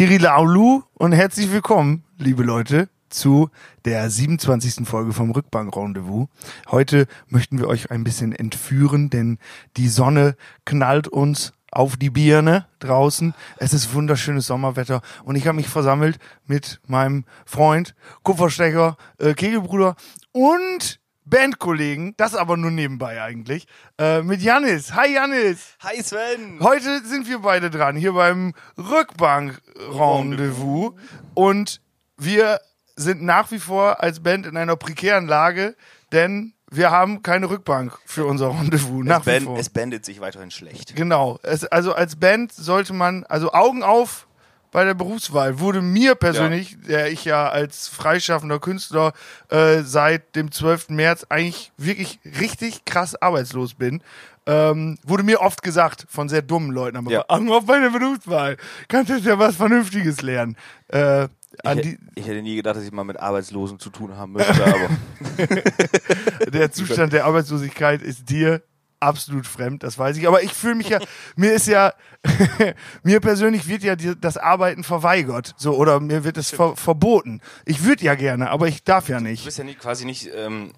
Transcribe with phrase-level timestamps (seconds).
[0.00, 3.50] Thierry Laulu und herzlich willkommen, liebe Leute, zu
[3.84, 4.88] der 27.
[4.88, 6.28] Folge vom Rückbank-Rendezvous.
[6.70, 9.36] Heute möchten wir euch ein bisschen entführen, denn
[9.76, 13.34] die Sonne knallt uns auf die Birne draußen.
[13.58, 19.96] Es ist wunderschönes Sommerwetter und ich habe mich versammelt mit meinem Freund, Kupferstecher, äh, Kegelbruder
[20.32, 20.99] und
[21.30, 23.66] Bandkollegen, das aber nur nebenbei eigentlich,
[23.98, 24.94] äh, mit Janis.
[24.94, 25.76] Hi Janis!
[25.80, 26.58] Hi Sven!
[26.60, 30.94] Heute sind wir beide dran, hier beim Rückbank-Rendezvous.
[31.34, 31.80] Und
[32.18, 32.60] wir
[32.96, 35.76] sind nach wie vor als Band in einer prekären Lage,
[36.12, 39.04] denn wir haben keine Rückbank für unser Rendezvous.
[39.04, 39.58] Nach es, wie band, vor.
[39.58, 40.96] es bandet sich weiterhin schlecht.
[40.96, 41.38] Genau.
[41.42, 44.26] Es, also als Band sollte man, also Augen auf
[44.70, 45.58] bei der Berufswahl.
[45.58, 49.12] Wurde mir persönlich, der ich ja als freischaffender Künstler
[49.48, 50.90] äh, seit dem 12.
[50.90, 54.02] März eigentlich wirklich richtig krass arbeitslos bin,
[54.46, 57.24] ähm, wurde mir oft gesagt von sehr dummen Leuten, aber Ja.
[57.28, 58.56] Auf bei der Berufswahl.
[58.88, 60.56] Kannst du ja was Vernünftiges lernen.
[60.88, 61.28] Äh,
[61.64, 64.64] an Ich, ich hätte nie gedacht, dass ich mal mit Arbeitslosen zu tun haben möchte,
[64.64, 64.88] aber
[66.50, 68.62] der Zustand der Arbeitslosigkeit ist dir
[69.00, 70.28] absolut fremd, das weiß ich.
[70.28, 70.98] Aber ich fühle mich ja,
[71.36, 71.92] mir ist ja,
[73.02, 77.40] mir persönlich wird ja die, das Arbeiten verweigert, so oder mir wird es ver, verboten.
[77.64, 79.44] Ich würde ja gerne, aber ich darf ja du nicht.
[79.44, 80.30] bist ja nicht, quasi nicht.
[80.34, 80.72] Ähm,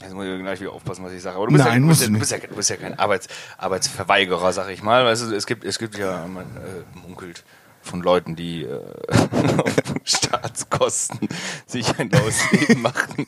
[0.00, 1.36] Jetzt muss ich gleich wieder aufpassen, was ich sage.
[1.36, 2.76] Aber du bist, Nein, ja, du bist, ja, du du, bist ja, du bist ja
[2.76, 5.04] kein Arbeits, Arbeitsverweigerer, sag ich mal.
[5.04, 7.44] Weißt du, es gibt, es gibt ja, man äh, munkelt
[7.82, 8.80] von Leuten, die äh,
[9.58, 9.72] auf
[10.04, 11.28] Staatskosten
[11.66, 13.26] sich ein neues Leben machen.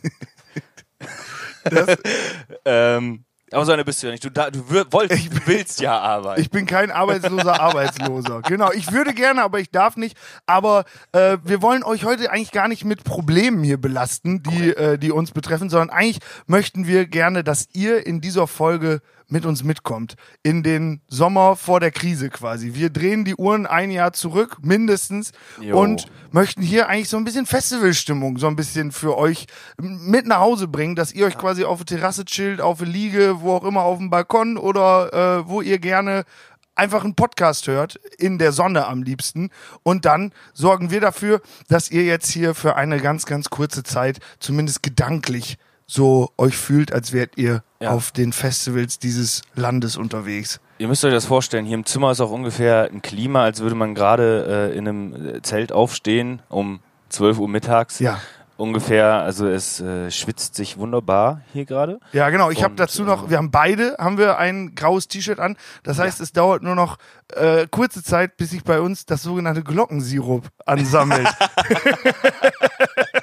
[1.64, 1.96] Das,
[2.64, 3.24] ähm,
[3.54, 4.24] aber so eine bist du ja nicht.
[4.24, 6.40] Du, da, du, wir- wollt, du willst ja arbeiten.
[6.40, 8.42] ich bin kein arbeitsloser Arbeitsloser.
[8.42, 10.16] Genau, ich würde gerne, aber ich darf nicht.
[10.46, 14.98] Aber äh, wir wollen euch heute eigentlich gar nicht mit Problemen hier belasten, die, äh,
[14.98, 19.64] die uns betreffen, sondern eigentlich möchten wir gerne, dass ihr in dieser Folge mit uns
[19.64, 20.16] mitkommt.
[20.42, 22.74] In den Sommer vor der Krise quasi.
[22.74, 25.80] Wir drehen die Uhren ein Jahr zurück, mindestens, Jo.
[25.80, 29.46] und möchten hier eigentlich so ein bisschen Festivalstimmung, so ein bisschen für euch
[29.80, 33.40] mit nach Hause bringen, dass ihr euch quasi auf der Terrasse chillt, auf der Liege,
[33.40, 36.24] wo auch immer, auf dem Balkon oder äh, wo ihr gerne
[36.74, 39.50] einfach einen Podcast hört, in der Sonne am liebsten.
[39.82, 44.18] Und dann sorgen wir dafür, dass ihr jetzt hier für eine ganz, ganz kurze Zeit,
[44.40, 47.90] zumindest gedanklich, so euch fühlt, als wärt ihr Ja.
[47.90, 50.60] auf den Festivals dieses Landes unterwegs.
[50.78, 53.74] Ihr müsst euch das vorstellen, hier im Zimmer ist auch ungefähr ein Klima, als würde
[53.76, 56.80] man gerade äh, in einem äh, Zelt aufstehen um
[57.10, 57.98] 12 Uhr mittags.
[58.00, 58.18] Ja.
[58.56, 61.98] Ungefähr, also es äh, schwitzt sich wunderbar hier gerade.
[62.12, 62.50] Ja, genau.
[62.50, 65.56] Ich habe dazu noch, äh, wir haben beide, haben wir ein graues T-Shirt an.
[65.82, 66.98] Das heißt, es dauert nur noch
[67.34, 71.26] äh, kurze Zeit, bis sich bei uns das sogenannte Glockensirup ansammelt.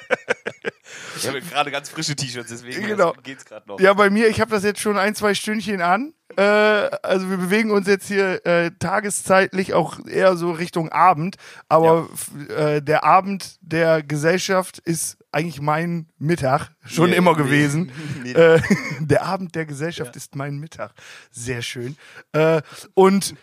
[1.16, 3.12] Ich habe gerade ganz frische T-Shirts, deswegen Genau.
[3.22, 3.80] geht's gerade noch.
[3.80, 6.12] ja, bei mir, ich habe das jetzt schon ein, zwei Stündchen an.
[6.36, 11.36] Äh, also wir bewegen uns jetzt hier äh, tageszeitlich auch eher so Richtung Abend.
[11.68, 17.42] Aber f- äh, der Abend der Gesellschaft ist eigentlich mein Mittag, schon Nee, immer nee,
[17.42, 17.92] gewesen.
[18.22, 18.32] nee.
[18.32, 18.60] Äh,
[19.00, 20.92] der Abend der Gesellschaft ist mein Mittag.
[21.30, 21.96] Sehr schön.
[22.32, 22.62] Äh,
[22.94, 23.34] und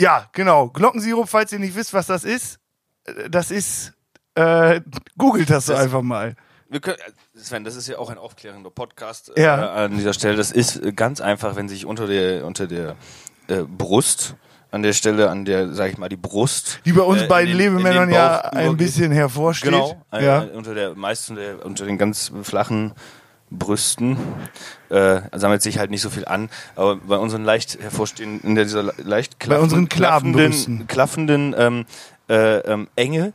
[0.00, 0.68] ja, genau.
[0.68, 2.58] Glockensirup, falls ihr nicht wisst, was das ist,
[3.04, 3.94] äh, das ist,
[4.36, 4.80] äh,
[5.18, 6.36] googelt das, Das- einfach mal.
[6.68, 9.82] Wir können, äh, Sven, das ist ja auch ein aufklärender Podcast Ja.
[9.82, 10.36] äh, an dieser Stelle.
[10.36, 12.96] Das ist äh, ganz einfach, wenn sich unter der unter der
[13.48, 14.34] äh, Brust
[14.72, 16.80] an der Stelle, an der, sag ich mal, die Brust.
[16.84, 19.70] Die bei uns äh, beiden den- Lebemännern ja ein bisschen hervorsteht.
[19.70, 20.40] Genau, Ja.
[20.54, 22.92] unter der meisten der, unter den ganz flachen
[23.50, 24.16] Brüsten
[24.88, 28.82] äh, sammelt sich halt nicht so viel an, aber bei unseren leicht hervorstehenden, in dieser
[28.82, 31.86] le- leicht Bei unseren klaffenden, klaffenden ähm,
[32.28, 33.32] äh, ähm, Enge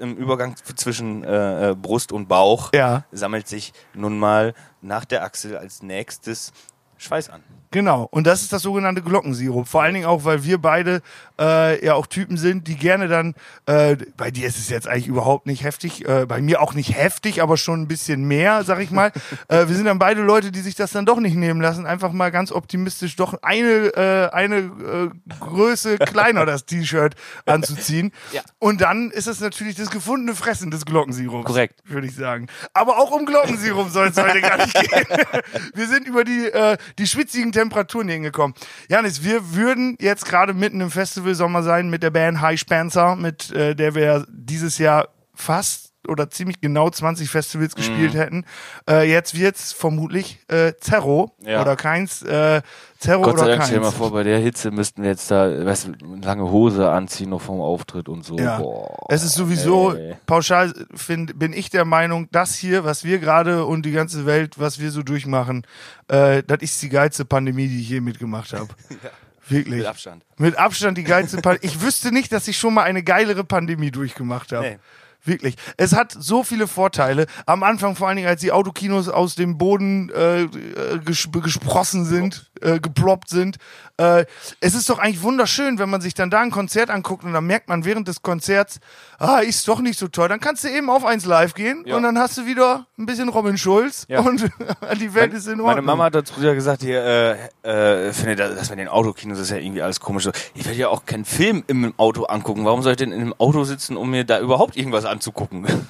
[0.00, 3.04] im Übergang zwischen äh, äh, Brust und Bauch Ja.
[3.12, 6.52] sammelt sich nun mal nach der Achsel als nächstes
[6.98, 7.42] Schweiß an.
[7.76, 9.68] Genau, und das ist das sogenannte Glockensirup.
[9.68, 11.02] Vor allen Dingen auch, weil wir beide
[11.38, 13.34] äh, ja auch Typen sind, die gerne dann,
[13.66, 16.96] äh, bei dir ist es jetzt eigentlich überhaupt nicht heftig, äh, bei mir auch nicht
[16.96, 19.12] heftig, aber schon ein bisschen mehr, sag ich mal.
[19.48, 22.12] äh, wir sind dann beide Leute, die sich das dann doch nicht nehmen lassen, einfach
[22.12, 27.14] mal ganz optimistisch doch eine, äh, eine äh, Größe kleiner das T-Shirt
[27.44, 28.12] anzuziehen.
[28.32, 28.42] Ja.
[28.58, 31.44] Und dann ist es natürlich das gefundene Fressen des Glockensirups.
[31.44, 31.80] Korrekt.
[31.84, 32.46] Würde ich sagen.
[32.72, 35.06] Aber auch um Glockensirup soll es heute gar nicht gehen.
[35.74, 36.50] Wir sind über die,
[36.98, 38.54] die schwitzigen Temperaturen hingekommen.
[38.88, 43.50] Janis, wir würden jetzt gerade mitten im Festivalsommer sein mit der Band High Spencer, mit
[43.52, 47.76] äh, der wir dieses Jahr fast oder ziemlich genau 20 Festivals Mhm.
[47.78, 48.44] gespielt hätten.
[48.88, 51.60] Äh, jetzt wird's vermutlich äh, Zerro Ja.
[51.62, 52.22] oder keins.
[52.22, 52.62] Äh,
[52.98, 53.98] Zerro Gott sei oder Dank, stell dir mal keins.
[53.98, 57.60] vor, bei der Hitze müssten wir jetzt da, weißt du, lange Hose anziehen noch vom
[57.60, 58.38] Auftritt und so.
[58.38, 58.58] Ja.
[58.58, 60.16] Boah, Es ist sowieso, ey.
[60.26, 64.58] pauschal find, bin ich der Meinung, das hier, was wir gerade und die ganze Welt,
[64.58, 65.66] was wir so durchmachen,
[66.08, 68.68] äh, das ist die geilste Pandemie, die ich je mitgemacht habe.
[69.48, 69.76] Wirklich.
[69.76, 70.24] Mit Abstand.
[70.38, 71.66] Mit Abstand die geilste Pandemie.
[71.66, 74.70] Ich wüsste nicht, dass ich schon mal eine geilere Pandemie durchgemacht habe.
[74.70, 74.78] Nee.
[75.26, 75.56] Wirklich.
[75.76, 77.26] Es hat so viele Vorteile.
[77.46, 82.04] Am Anfang vor allen Dingen, als die Autokinos aus dem Boden äh, äh, ges gesprossen
[82.04, 83.56] sind, äh, geploppt sind.
[83.98, 84.26] Äh,
[84.60, 87.46] es ist doch eigentlich wunderschön, wenn man sich dann da ein Konzert anguckt und dann
[87.46, 88.78] merkt man während des Konzerts,
[89.18, 90.28] ah, ist doch nicht so toll.
[90.28, 91.96] Dann kannst du eben auf eins live gehen Ja.
[91.96, 94.20] und dann hast du wieder ein bisschen Robin Schulz Ja.
[94.20, 94.42] und
[95.00, 95.66] die Welt Mein- ist in Ordnung.
[95.66, 99.38] Meine Mama hat dazu früher gesagt, hier, äh, äh, finde das, das mit den Autokinos
[99.38, 100.28] ist ja irgendwie alles komisch.
[100.54, 102.66] Ich werde ja auch keinen Film im Auto angucken.
[102.66, 105.66] Warum soll ich denn in einem Auto sitzen, um mir da überhaupt irgendwas anzugucken?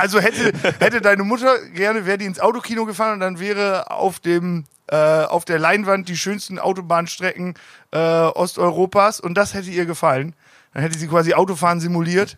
[0.00, 4.18] Also hätte, hätte deine Mutter gerne, wäre die ins Autokino gefahren und dann wäre auf
[4.20, 7.54] dem äh, auf der Leinwand die schönsten Autobahnstrecken
[7.92, 10.34] äh, Osteuropas und das hätte ihr gefallen.
[10.74, 12.36] Dann hätte sie quasi Autofahren simuliert.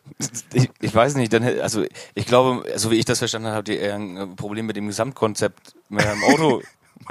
[0.54, 3.56] ich, ich weiß nicht, dann, hätte- also ich glaube, so wie ich das verstanden habe,
[3.56, 6.62] habt ihr eher ein äh, Problem mit dem Gesamtkonzept mit einem Auto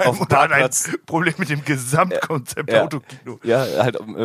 [0.06, 0.90] auf dem hat ein Parkplatz.
[1.06, 2.82] Problem mit dem Gesamtkonzept Ja.
[2.84, 3.38] Autokino.
[3.42, 4.20] Ja, halt um, äh,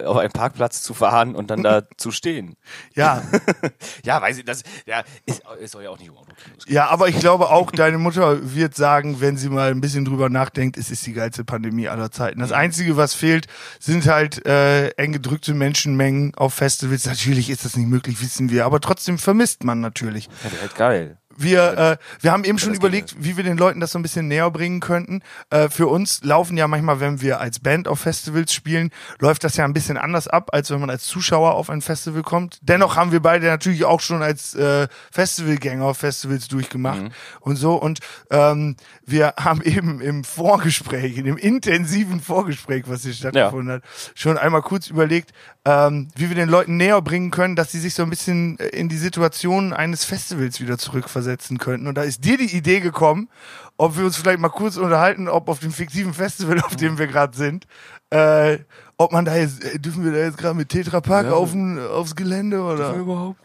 [0.00, 2.56] äh, auf einen Parkplatz zu fahren und dann da zu stehen.
[2.94, 3.22] Ja,
[4.04, 6.74] Ja, weiß ich, das ja, ist, es soll ja auch nicht um Autokinos gehen.
[6.74, 10.28] ja, aber ich glaube auch, deine Mutter wird sagen, wenn sie mal ein bisschen drüber
[10.28, 12.40] nachdenkt, es ist die geilste Pandemie aller Zeiten.
[12.40, 13.46] Das Einzige, was fehlt,
[13.78, 17.06] sind halt äh, eng gedrückte Menschenmengen auf Festivals.
[17.06, 20.26] Natürlich ist das nicht möglich, wissen wir, aber trotzdem vermisst man natürlich.
[20.44, 21.18] Ja, halt geil.
[21.40, 24.28] Wir, äh, wir haben eben schon überlegt, wie wir den Leuten das so ein bisschen
[24.28, 25.22] näher bringen könnten.
[25.48, 28.90] Äh, für uns laufen ja manchmal, wenn wir als Band auf Festivals spielen,
[29.20, 32.22] läuft das ja ein bisschen anders ab, als wenn man als Zuschauer auf ein Festival
[32.22, 32.58] kommt.
[32.60, 37.04] Dennoch haben wir beide natürlich auch schon als äh, Festivalgänger Festivals durchgemacht
[37.40, 37.74] und so.
[37.74, 38.00] Und
[38.30, 38.76] ähm,
[39.06, 43.82] wir haben eben im Vorgespräch, in dem intensiven Vorgespräch, was hier stattgefunden hat,
[44.14, 45.32] schon einmal kurz überlegt,
[45.64, 48.66] ähm, wie wir den Leuten näher bringen können, dass sie sich so ein bisschen äh,
[48.68, 51.86] in die Situation eines Festivals wieder zurückversetzen könnten.
[51.86, 53.28] Und da ist dir die Idee gekommen,
[53.76, 57.06] ob wir uns vielleicht mal kurz unterhalten, ob auf dem fiktiven Festival, auf dem wir
[57.06, 57.66] gerade sind,
[58.10, 58.58] äh,
[58.96, 61.32] ob man da jetzt, äh, dürfen wir da jetzt gerade mit Tetra Pak Ja.
[61.32, 61.54] auf
[61.90, 62.94] aufs Gelände oder?
[62.94, 63.38] überhaupt?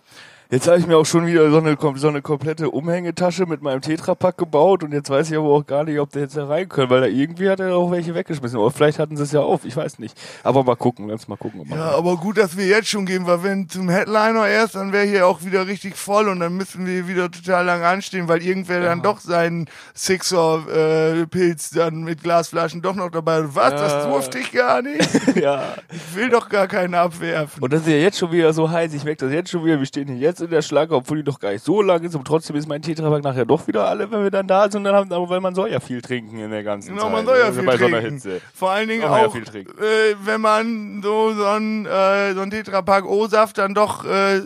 [0.51, 3.81] Jetzt habe ich mir auch schon wieder so eine, so eine komplette Umhängetasche mit meinem
[3.81, 6.69] Tetrapack gebaut und jetzt weiß ich aber auch gar nicht, ob der jetzt da rein
[6.69, 8.59] können, weil da irgendwie hat er auch welche weggeschmissen.
[8.59, 10.15] Oder vielleicht hatten sie es ja auf, ich weiß nicht.
[10.43, 11.63] Aber mal gucken, lass mal gucken.
[11.69, 15.05] Ja, aber gut, dass wir jetzt schon gehen, weil wenn zum Headliner erst, dann wäre
[15.05, 18.81] hier auch wieder richtig voll und dann müssen wir wieder total lang anstehen, weil irgendwer
[18.81, 23.55] dann doch seinen Sixer-Pilz dann mit Glasflaschen doch noch dabei hat.
[23.55, 24.05] Was, das Ja.
[24.11, 25.35] durfte ich gar nicht.
[25.35, 25.73] ja.
[25.91, 27.63] Ich will doch gar keinen abwerfen.
[27.63, 29.79] Und das ist ja jetzt schon wieder so heiß, ich merke das jetzt schon wieder,
[29.79, 32.15] wir stehen hier jetzt in der Schlange, obwohl die doch gar nicht so lang ist,
[32.15, 34.95] und trotzdem ist mein Tetrapack nachher doch wieder alle, wenn wir dann da sind, dann
[34.95, 37.11] haben, aber weil man soll ja viel trinken in der ganzen Genau, Zeit.
[37.11, 38.13] man soll ja also viel bei so einer trinken.
[38.15, 38.41] Hitze.
[38.53, 39.71] Vor allen Dingen ja auch, trinken.
[39.79, 44.41] äh, wenn man so, so ein, äh, so ein Tetrapack O-Saft dann doch äh,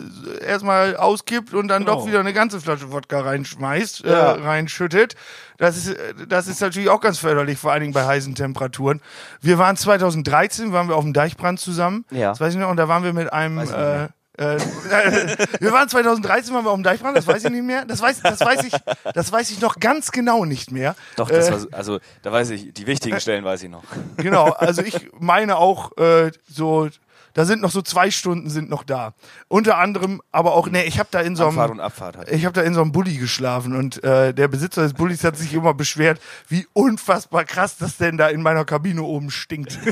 [0.46, 1.96] erstmal auskippt und dann Genau.
[2.00, 4.34] doch wieder eine ganze Flasche Wodka reinschmeißt, Ja.
[4.34, 5.14] äh, reinschüttet.
[5.58, 9.00] Das ist, äh, das ist natürlich auch ganz förderlich, vor allen Dingen bei heißen Temperaturen.
[9.42, 12.04] Wir waren 2013, waren wir auf dem Deichbrand zusammen.
[12.10, 12.30] Ja.
[12.30, 12.70] Das weiß ich noch.
[12.70, 14.08] Und da waren wir mit einem, äh.
[14.40, 14.58] Äh,
[15.60, 17.84] wir waren 2013 waren wir auf dem Deichbrand, das weiß ich nicht mehr.
[17.84, 18.72] Das weiß, das weiß ich,
[19.14, 20.96] das weiß ich noch ganz genau nicht mehr.
[21.16, 23.84] Doch, das Äh, war, also, da weiß ich, die wichtigen Stellen weiß ich noch.
[24.16, 26.88] Genau, also ich meine auch äh, so,
[27.34, 29.14] da sind noch so zwei Stunden sind noch da.
[29.48, 32.28] Unter anderem, aber auch, nee, ich habe da in so einem, und Abfahrt halt.
[32.30, 35.36] ich habe da in so einem Bulli geschlafen und äh, der Besitzer des Bullis hat
[35.36, 39.78] sich immer beschwert, wie unfassbar krass das denn da in meiner Kabine oben stinkt.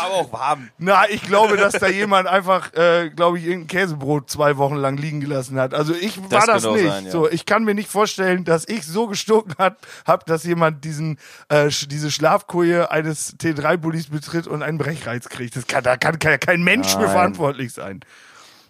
[0.00, 0.68] War aber auch warm.
[0.78, 4.96] Na, ich glaube, dass da jemand einfach, äh, glaube ich, irgendein Käsebrot zwei Wochen lang
[4.96, 5.74] liegen gelassen hat.
[5.74, 6.86] Also ich war Das das, kann auch nicht.
[6.88, 7.10] sein, ja.
[7.10, 9.76] So, ich kann mir nicht vorstellen, dass ich so gestunken hat,
[10.06, 15.56] hab, dass jemand diesen äh, diese Schlafkoje eines T3-Bullis betritt und einen Brechreiz kriegt.
[15.56, 17.10] Das kann, da kann, kann ja kein Mensch für Nein.
[17.10, 18.00] verantwortlich sein.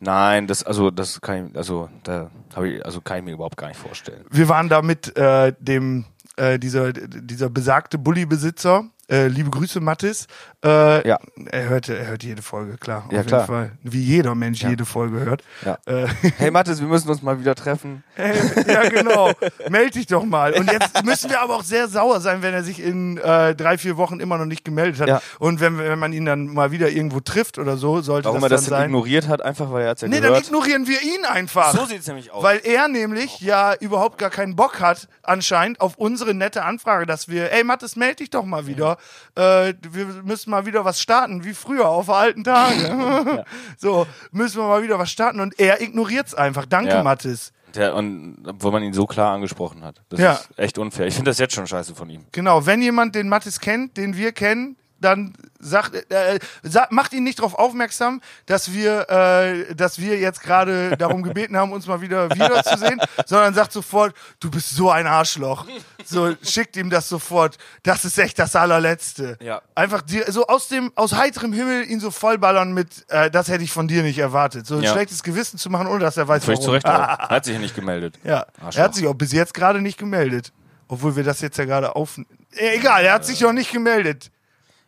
[0.00, 3.58] Nein, das, also, das kann ich, also, da habe ich, also kann ich mir überhaupt
[3.58, 4.25] gar nicht vorstellen.
[4.30, 6.06] Wir waren da mit äh, dem
[6.37, 8.84] äh, dieser dieser besagte Bulli-Besitzer.
[9.10, 10.26] Äh, liebe Grüße, Mattis.
[10.64, 11.18] Äh, Ja.
[11.50, 13.08] Er hört, er hört jede Folge, klar.
[13.10, 13.40] Ja, auf klar.
[13.40, 13.72] jeden Fall.
[13.82, 15.42] Wie jeder Mensch jede Folge hört.
[15.64, 15.78] Ja.
[15.86, 16.06] Äh,
[16.38, 18.04] Hey Mathis, wir müssen uns mal wieder treffen.
[18.66, 19.32] ja, genau.
[19.68, 20.52] Meld dich doch mal.
[20.52, 23.78] Und jetzt müssen wir aber auch sehr sauer sein, wenn er sich in äh, drei,
[23.78, 25.08] vier Wochen immer noch nicht gemeldet hat.
[25.08, 25.22] Ja.
[25.38, 28.46] Und wenn, wenn man ihn dann mal wieder irgendwo trifft oder so, sollte Warum das
[28.46, 28.84] er dann das denn sein.
[28.90, 30.46] ignoriert hat, einfach weil er hat's ja Nee, dann gehört.
[30.46, 31.72] ignorieren wir ihn einfach.
[31.74, 32.42] So sieht's nämlich aus.
[32.44, 37.28] Weil er nämlich ja überhaupt gar keinen Bock hat, anscheinend, auf unsere nette Anfrage, dass
[37.28, 38.98] wir, ey Mathis, meld dich doch mal wieder.
[39.37, 43.45] Äh, wir müssen mal wieder was starten, wie früher, auf alten Tage.
[43.78, 45.40] So, müssen wir mal wieder was starten.
[45.40, 46.66] Und er ignoriert's einfach.
[46.66, 47.02] Danke, Ja.
[47.02, 47.52] Mathis.
[47.75, 50.02] Der, und wo man ihn so klar angesprochen hat.
[50.09, 50.33] Das Ja.
[50.33, 51.07] ist echt unfair.
[51.07, 52.25] Ich finde das jetzt schon scheiße von ihm.
[52.33, 57.25] Genau, wenn jemand den Mathis kennt, den wir kennen, dann sagt, äh, sagt, macht ihn
[57.25, 62.00] nicht darauf aufmerksam, dass wir, äh, dass wir jetzt gerade darum gebeten haben, uns mal
[62.00, 65.66] wieder wiederzusehen, sondern sagt sofort, du bist so ein Arschloch.
[66.04, 67.57] So schickt ihm das sofort.
[67.83, 69.38] Das ist echt das allerletzte.
[69.40, 69.62] Ja.
[69.75, 73.64] Einfach dir, so aus dem, aus heiterem Himmel ihn so vollballern mit, äh, das hätte
[73.64, 74.66] ich von dir nicht erwartet.
[74.66, 74.92] So ein Ja.
[74.92, 76.64] schlechtes Gewissen zu machen, ohne dass er weiß, Völlig warum.
[76.66, 76.85] zu Recht.
[76.87, 78.19] Er hat sich ja nicht gemeldet.
[78.25, 78.76] Ja, Arschloch.
[78.78, 80.52] er hat sich auch bis jetzt gerade nicht gemeldet.
[80.88, 82.19] Obwohl wir das jetzt ja gerade auf.
[82.57, 84.30] Äh, egal, er hat sich noch nicht gemeldet.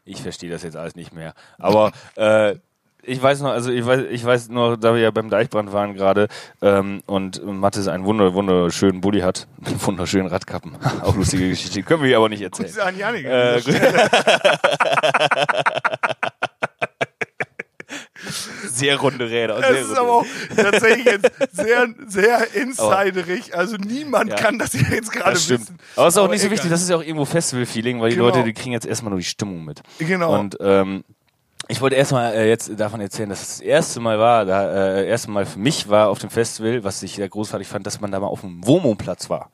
[0.04, 1.34] Ich verstehe das jetzt alles nicht mehr.
[1.58, 2.56] Aber äh,
[3.04, 5.94] ich weiß noch, also ich weiß, ich weiß noch, da wir ja beim Deichbrand waren
[5.94, 6.28] gerade
[6.60, 10.76] ähm, und Mathis einen wunder, wunderschönen Bulli hat, mit wunderschönen Radkappen.
[11.02, 11.82] Auch lustige Geschichte.
[11.82, 12.68] Können wir hier aber nicht erzählen.
[12.68, 13.26] Grüße an Janik.
[13.26, 13.60] Äh.
[18.82, 19.60] sehr runde Räder.
[19.60, 23.56] das ist aber auch tatsächlich jetzt sehr, sehr insiderig.
[23.56, 24.36] Also niemand Ja.
[24.36, 25.78] kann das jetzt gerade wissen.
[25.96, 26.56] Aber es ist auch Aber nicht so egal.
[26.56, 28.28] wichtig, das ist ja auch irgendwo Festival-Feeling, weil die Genau.
[28.28, 29.82] Leute, die kriegen jetzt erstmal nur die Stimmung mit.
[29.98, 30.38] Genau.
[30.38, 31.04] Und ähm,
[31.68, 35.06] ich wollte erstmal äh, jetzt davon erzählen, dass es das erste Mal war, da äh,
[35.08, 38.10] erste Mal für mich war auf dem Festival, was ich sehr großartig fand, dass man
[38.10, 39.50] da mal auf dem Womo-Platz war.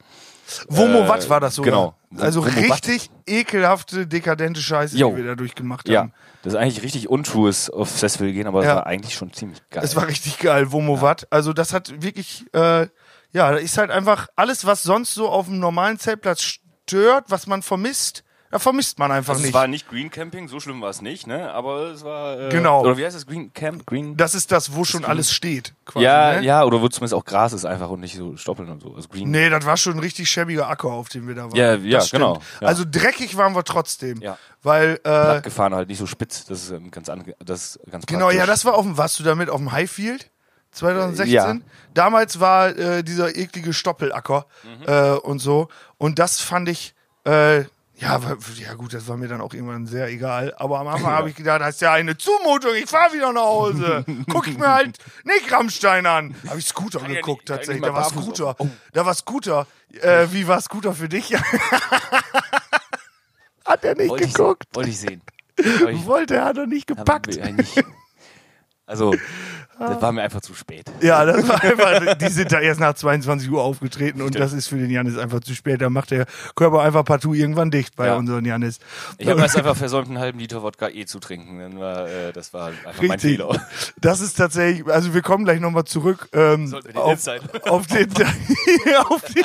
[0.68, 1.62] Womo äh, Watt war das so.
[1.62, 1.94] genau.
[2.16, 2.86] Also Womo Watt.
[2.86, 5.10] richtig ekelhafte, dekadente Scheiße, Jo.
[5.10, 6.12] die wir da durchgemacht Ja, haben.
[6.42, 8.76] das ist eigentlich richtig untrues aufs Festival gehen, aber es Ja.
[8.76, 9.82] war eigentlich schon ziemlich geil.
[9.84, 11.26] Es war richtig geil, Womo Watt.
[11.30, 12.88] Also das hat wirklich, äh,
[13.32, 17.46] ja, da ist halt einfach alles, was sonst so auf dem normalen Zeltplatz stört, was
[17.46, 19.50] man vermisst, da vermisst man einfach also nicht.
[19.50, 21.52] es war nicht Green Camping, so schlimm war es nicht, ne?
[21.52, 22.80] Aber es war äh, Genau.
[22.82, 23.86] Oder wie heißt das Green Camp?
[23.86, 25.74] Green Das ist das, wo schon alles steht.
[25.84, 26.44] Quasi, Ja, ne?
[26.44, 28.94] ja, oder wo zumindest auch Gras ist einfach und nicht so stoppeln und so.
[28.94, 29.30] Also Green.
[29.30, 31.56] Nee, das war schon ein richtig schäbiger Acker, auf dem wir da waren.
[31.56, 32.68] Ja, ja, Das genau, ja.
[32.68, 34.20] Also dreckig waren wir trotzdem.
[34.22, 34.38] Ja.
[34.62, 36.44] Weil, äh, Platt gefahren halt nicht so spitz.
[36.46, 39.18] Das ist ähm, ganz ange das ist ganz genau, ja, das war auf dem, warst
[39.18, 40.30] du damit auf dem Highfield?
[40.72, 41.32] 2016?
[41.32, 41.54] Ja.
[41.94, 44.84] Damals war äh, dieser eklige Stoppelacker Mhm.
[44.86, 45.68] äh, und so.
[45.96, 47.64] Und das fand ich, äh,
[47.98, 48.20] ja,
[48.56, 50.54] ja gut, das war mir dann auch irgendwann sehr egal.
[50.56, 53.42] Aber am Anfang habe ich gedacht, das ist ja eine Zumutung, ich fahre wieder nach
[53.42, 54.04] Hause.
[54.30, 56.34] Guck ich mir halt nicht Rammstein an.
[56.48, 57.80] Habe ich Scooter ja geguckt nicht- kann ja tatsächlich.
[57.82, 58.54] nicht Da mal war Scooter.
[58.58, 58.68] Oh.
[58.92, 59.66] Da war Scooter.
[60.00, 61.34] Äh, wie war Scooter für dich?
[63.64, 64.64] Hat er nicht Wollte geguckt.
[64.72, 65.22] Wollte ich sehen.
[66.06, 67.38] Wollte er, hat er nicht gepackt.
[68.86, 69.14] Also,
[69.78, 70.86] das war mir einfach zu spät.
[71.00, 74.68] Ja, das war einfach, die sind da erst nach 22 Uhr aufgetreten und das ist
[74.68, 75.80] für den Janis einfach zu spät.
[75.80, 78.16] Da macht der Körper einfach partout irgendwann dicht bei Ja.
[78.16, 78.78] unseren Janis.
[79.18, 81.58] Ich habe erst einfach versäumt, einen halben Liter Wodka eh zu trinken.
[81.58, 83.36] Dann war, äh, das war einfach mein Richtig.
[83.38, 83.60] Fehler.
[84.00, 87.18] Das ist tatsächlich, also wir kommen gleich nochmal zurück ähm, auf,
[87.64, 88.08] auf den,
[89.08, 89.44] auf die,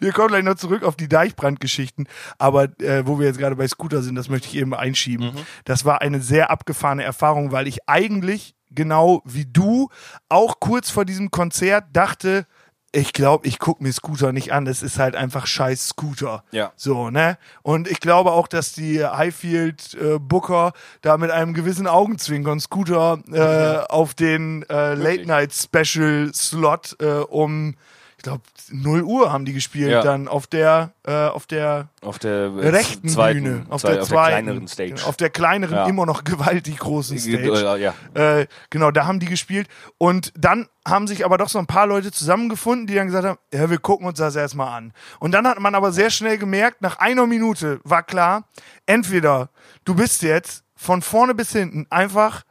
[0.00, 2.08] wir kommen gleich noch zurück auf die Deichbrandgeschichten,
[2.38, 5.32] aber äh, wo wir jetzt gerade bei Scooter sind, das möchte ich eben einschieben.
[5.64, 9.88] Das war eine sehr abgefahrene Erfahrung, weil ich eigentlich genau wie du
[10.28, 12.46] auch kurz vor diesem Konzert dachte,
[12.92, 14.66] ich glaube, ich gucke mir Scooter nicht an.
[14.66, 16.42] Es ist halt einfach scheiß Scooter.
[16.52, 16.72] Ja.
[16.74, 17.36] So, ne?
[17.62, 20.72] Und ich glaube auch, dass die Highfield äh, Booker
[21.02, 27.20] da mit einem gewissen Augenzwinkern Scooter äh, auf den äh, Late Night Special Slot äh,
[27.28, 27.74] um,
[28.18, 30.02] ich glaube, 0 Uhr haben die gespielt, Ja.
[30.02, 34.02] dann auf der, äh, auf der Auf der äh, rechten zweiten, Bühne, auf zwei- der
[34.02, 35.06] auf zweiten, der kleineren Stage.
[35.06, 35.86] auf der kleineren, Ja.
[35.86, 37.52] immer noch gewaltig großen Stage.
[37.76, 37.94] Äh, ja.
[38.40, 39.68] Äh, genau, da haben die gespielt.
[39.98, 43.38] Und dann haben sich aber doch so ein paar Leute zusammengefunden, die dann gesagt haben,
[43.54, 44.92] ja, wir gucken uns das erstmal an.
[45.20, 48.44] Und dann hat man aber sehr schnell gemerkt, nach einer Minute war klar,
[48.86, 49.48] entweder
[49.84, 52.42] du bist jetzt von vorne bis hinten einfach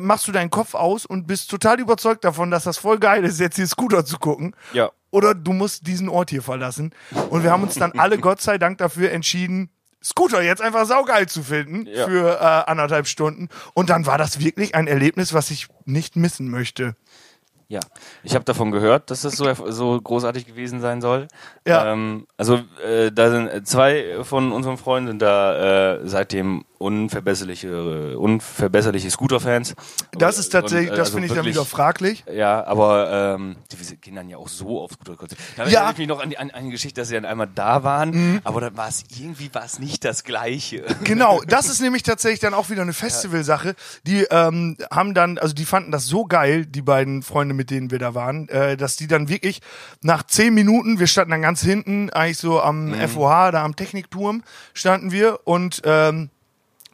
[0.00, 3.40] machst du deinen Kopf aus und bist total überzeugt davon, dass das voll geil ist,
[3.40, 4.54] jetzt hier Scooter zu gucken.
[4.72, 4.90] Ja.
[5.10, 6.94] Oder du musst diesen Ort hier verlassen.
[7.30, 9.70] Und wir haben uns dann alle Gott sei Dank dafür entschieden,
[10.02, 12.06] Scooter jetzt einfach saugeil zu finden Ja.
[12.06, 13.48] für äh, anderthalb Stunden.
[13.74, 16.96] Und dann war das wirklich ein Erlebnis, was ich nicht missen möchte.
[17.72, 17.80] Ja,
[18.22, 21.26] ich habe davon gehört, dass das so, so großartig gewesen sein soll.
[21.66, 21.90] Ja.
[21.90, 28.18] Ähm, also äh, da sind äh, zwei von unseren Freunden sind da äh, seitdem unverbesserliche,
[28.18, 29.74] unverbesserliche Scooter-Fans.
[30.12, 32.24] Das ist tatsächlich, Und, äh, das also finde ich dann wieder fraglich.
[32.30, 35.42] Ja, aber ähm, die gehen dann ja auch so auf Scooterkonzerte.
[35.56, 35.78] Da Ja.
[35.78, 38.10] erinnere ich mich noch an die an, die Geschichte, dass sie dann einmal da waren,
[38.10, 38.40] Mhm.
[38.44, 40.84] aber dann war es irgendwie war es nicht das Gleiche.
[41.04, 43.74] Genau, das ist nämlich tatsächlich dann auch wieder eine Festivalsache.
[44.04, 47.90] Die ähm, haben dann, also die fanden das so geil, die beiden Freunde, mit denen
[47.90, 49.60] wir da waren, äh, dass die dann wirklich
[50.02, 54.42] nach zehn Minuten, wir standen dann ganz hinten, eigentlich so am FOH, da am Technikturm
[54.74, 56.30] standen wir und ähm,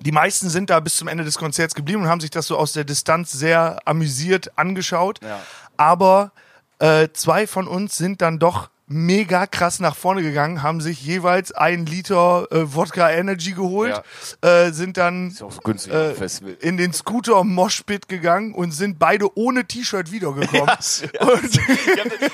[0.00, 2.56] die meisten sind da bis zum Ende des Konzerts geblieben und haben sich das so
[2.56, 5.20] aus der Distanz sehr amüsiert angeschaut.
[5.22, 5.40] Ja.
[5.76, 6.32] Aber
[6.78, 11.52] äh, zwei von uns sind dann doch mega krass nach vorne gegangen, haben sich jeweils
[11.52, 14.02] ein Liter äh, Wodka Energy geholt,
[14.40, 16.14] äh, sind dann ja so günstig äh,
[16.60, 20.58] in den Scooter Moshpit gegangen und sind beide ohne T-Shirt wiedergekommen.
[21.18, 21.58] Ja, und, ich,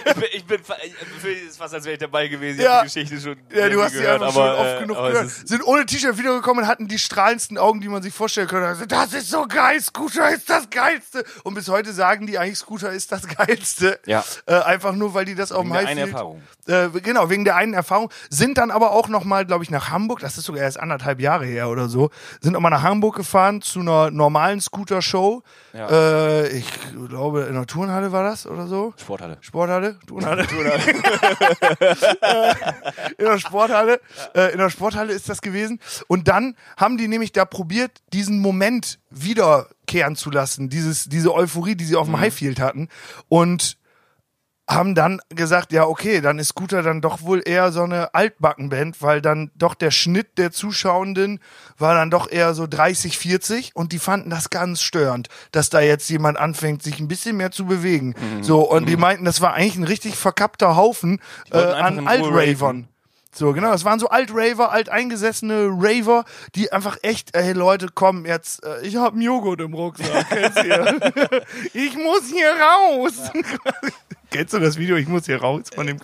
[0.06, 2.58] hab, ich bin, ich bin ich es fast, als wäre ich dabei gewesen.
[2.58, 2.80] Ich Ja.
[2.82, 5.30] die Geschichte schon ja, du hast gehört, einfach aber, schon oft äh, genug gehört.
[5.30, 8.68] Sind ohne T-Shirt wiedergekommen und hatten die strahlendsten Augen, die man sich vorstellen könnte.
[8.68, 11.24] Also, das ist so geil, Scooter ist das Geilste.
[11.42, 13.98] Und bis heute sagen die eigentlich, Scooter ist das Geilste.
[14.06, 14.24] Ja.
[14.46, 16.12] Äh, einfach nur, weil die das auf dem einen Highfield...
[16.12, 16.42] Erfahrung.
[16.66, 18.10] Äh, genau, wegen der einen Erfahrung.
[18.30, 21.44] Sind dann aber auch nochmal, glaube ich, nach Hamburg, das ist sogar erst anderthalb Jahre
[21.44, 22.10] her oder so,
[22.40, 25.42] sind auch mal nach Hamburg gefahren zu einer normalen Scooter-Show.
[25.72, 25.88] Ja.
[25.88, 26.66] Äh, ich
[27.08, 28.94] glaube, in der Turnhalle war das oder so.
[28.96, 29.38] Sporthalle.
[29.40, 29.98] Sporthalle?
[30.06, 30.44] Turnhalle?
[32.20, 32.54] Äh,
[33.18, 34.00] in der Sporthalle.
[34.34, 35.80] Äh, in der Sporthalle ist das gewesen.
[36.06, 40.68] Und dann haben die nämlich da probiert, diesen Moment wiederkehren zu lassen.
[40.68, 42.88] Dieses, diese Euphorie, die sie auf dem Highfield hatten.
[43.28, 43.76] Und
[44.68, 49.02] haben dann gesagt, ja, okay, dann ist Scooter dann doch wohl eher so eine Altbackenband,
[49.02, 51.40] weil dann doch der Schnitt der Zuschauenden
[51.76, 55.80] war dann doch eher so 30, 40 und die fanden das ganz störend, dass da
[55.80, 58.14] jetzt jemand anfängt, sich ein bisschen mehr zu bewegen.
[58.42, 62.88] So, und die meinten, das war eigentlich ein richtig verkappter Haufen äh, an Alt-Ravern.
[63.34, 66.24] So, genau, das waren so Alt-Raver, alteingesessene Raver,
[66.54, 70.58] die einfach echt, ey Leute, komm, jetzt, äh, ich hab einen Joghurt im Rucksack, kennst
[70.58, 70.84] du ja.
[71.72, 73.14] Ich muss hier raus.
[74.30, 75.98] Kennst du das Video, ich muss hier raus von dem?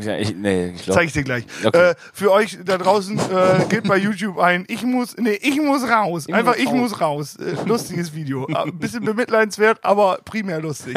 [0.00, 1.00] Ja, ich, nee, ich glaube.
[1.00, 1.44] Zeig ich dir gleich.
[1.64, 1.90] Okay.
[1.90, 5.88] Äh, für euch da draußen, äh, geht bei YouTube ein, ich muss, nee, ich muss
[5.88, 6.28] raus.
[6.28, 6.74] Einfach, muss ich raus.
[6.74, 7.36] muss raus.
[7.36, 8.48] Äh, lustiges Video.
[8.48, 10.96] Äh, Ein bisschen bemitleidenswert, aber primär lustig.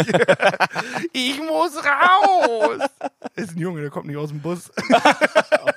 [1.14, 2.82] ich muss raus.
[3.38, 4.72] Ist ein Junge, der kommt nicht aus dem Bus.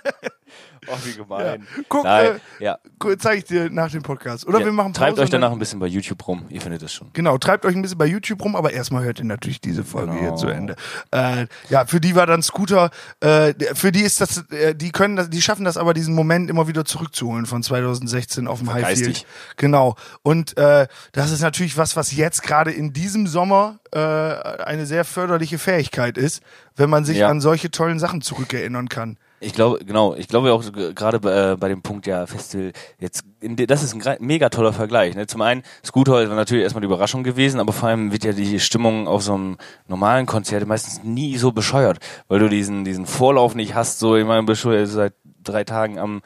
[0.93, 1.67] Oh, wie gemein.
[1.89, 2.79] Guck, Nein, äh, ja.
[3.03, 4.47] Cool, zeig ich dir nach dem Podcast.
[4.47, 4.65] Oder ja.
[4.67, 5.07] wir machen Pause.
[5.07, 6.45] Treibt euch danach ein bisschen bei YouTube rum.
[6.49, 7.09] Ihr findet das schon.
[7.13, 10.13] Genau, treibt euch ein bisschen bei YouTube rum, aber erstmal hört ihr natürlich diese Folge
[10.13, 10.21] Genau.
[10.21, 10.77] hier zu Ende.
[11.11, 15.17] Äh, ja, für die war dann Scooter, äh, für die ist das, äh, die können
[15.17, 19.27] das, die schaffen das aber, diesen Moment immer wieder zurückzuholen von 2016 auf dem Highfield.
[19.57, 19.97] Genau.
[20.23, 25.05] Und äh, das ist natürlich was, was jetzt gerade in diesem Sommer äh, eine sehr
[25.05, 26.43] förderliche Fähigkeit ist,
[26.77, 27.29] wenn man sich Ja.
[27.29, 29.19] an solche tollen Sachen zurückerinnern kann.
[29.43, 30.63] Ich glaube, genau, ich glaube auch
[30.95, 34.75] gerade bei, äh, bei dem Punkt ja Festival, jetzt, in das ist ein mega toller
[34.75, 35.15] Vergleich.
[35.15, 35.27] Ne?
[35.27, 38.61] Zum einen, Scooter war natürlich erstmal die Überraschung gewesen, aber vor allem wird ja die
[38.61, 39.57] Stimmung auf so einem
[39.89, 44.27] normalen Konzert meistens nie so bescheuert, weil du diesen, diesen Vorlauf nicht hast, so ich
[44.27, 46.21] meine, bist du jetzt seit drei Tagen am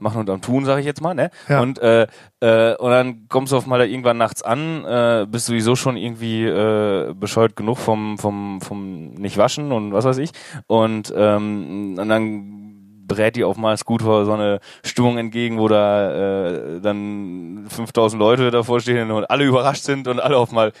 [0.00, 1.30] Machen und am Tun, sage ich jetzt mal, ne?
[1.48, 1.60] Ja.
[1.60, 2.06] Und, äh,
[2.38, 5.96] äh, und dann kommst du auf mal da irgendwann nachts an, äh, bist sowieso schon
[5.96, 10.30] irgendwie äh, bescheuert genug vom, vom, vom nicht waschen und was weiß ich.
[10.68, 12.57] Und, ähm, und dann
[13.08, 18.50] brät dir auf mal Scooter so eine Stimmung entgegen, wo da äh, dann 5000 Leute
[18.50, 20.72] davor stehen und alle überrascht sind und alle auf mal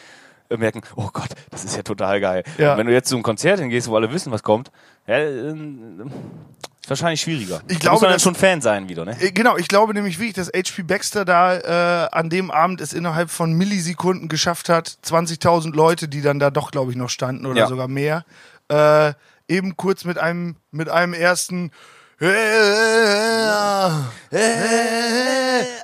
[0.50, 2.44] äh, merken, oh Gott, das ist ja total geil.
[2.58, 2.72] Ja.
[2.72, 4.70] Und wenn du jetzt zu einem Konzert hingehst, wo alle wissen, was kommt,
[5.06, 7.60] ja, äh, ist wahrscheinlich schwieriger.
[7.68, 9.16] Ich Da glaube, muss man dann schon Fan sein wieder, ne?
[9.20, 12.92] Äh, Genau, ich glaube nämlich wirklich, dass HP Baxter da äh, an dem Abend es
[12.94, 17.44] innerhalb von Millisekunden geschafft hat, 20.000 Leute, die dann da doch, glaube ich, noch standen
[17.46, 17.66] oder Ja.
[17.66, 18.24] sogar mehr,
[18.70, 19.12] äh,
[19.48, 21.72] eben kurz mit einem, mit einem ersten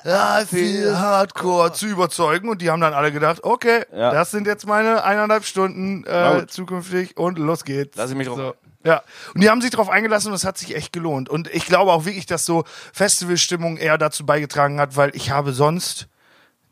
[0.06, 4.10] I feel Hardcore zu überzeugen und die haben dann alle gedacht, okay, Ja.
[4.12, 7.96] das sind jetzt meine eineinhalb Stunden äh, zukünftig und los geht's.
[7.96, 8.54] Lass ich mich drauf so.
[8.84, 9.02] Ja,
[9.34, 11.30] und die haben sich darauf eingelassen und es hat sich echt gelohnt.
[11.30, 15.52] Und ich glaube auch wirklich, dass so Festivalstimmung eher dazu beigetragen hat, weil ich habe
[15.54, 16.06] sonst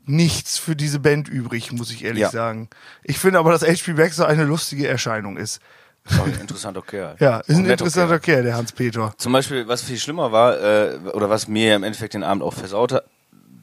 [0.05, 2.31] nichts für diese Band übrig, muss ich ehrlich Ja.
[2.31, 2.69] sagen.
[3.03, 5.61] Ich finde aber, dass HP Baxter eine lustige Erscheinung ist.
[6.11, 7.17] Oh, interessanter Kerl.
[7.21, 8.37] Ja, ist ein netter interessanter Kerl.
[8.37, 9.15] Kerl, der Hans-Peter.
[9.19, 12.55] Zum Beispiel, was viel schlimmer war, äh, oder was mir im Endeffekt den Abend auch
[12.55, 13.05] versaut hat,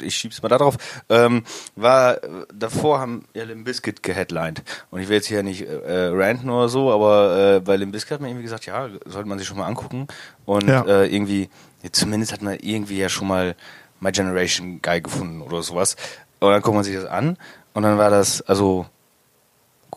[0.02, 0.78] ich schieb's mal da drauf,
[1.10, 1.44] ähm,
[1.76, 4.64] war, äh, davor haben ja Limp Bizkit geheadlined.
[4.92, 8.12] Und ich will jetzt hier nicht äh, ranten oder so, aber äh, bei Limp Bizkit
[8.14, 10.08] hat man irgendwie gesagt, ja, sollte man sich schon mal angucken.
[10.46, 10.86] Und Ja.
[10.86, 11.50] äh, irgendwie,
[11.92, 13.56] zumindest hat man irgendwie ja schon mal
[14.00, 15.98] My Generation Guy gefunden oder sowas.
[16.40, 17.36] Und dann guckt man sich das an
[17.74, 18.86] und dann war das, also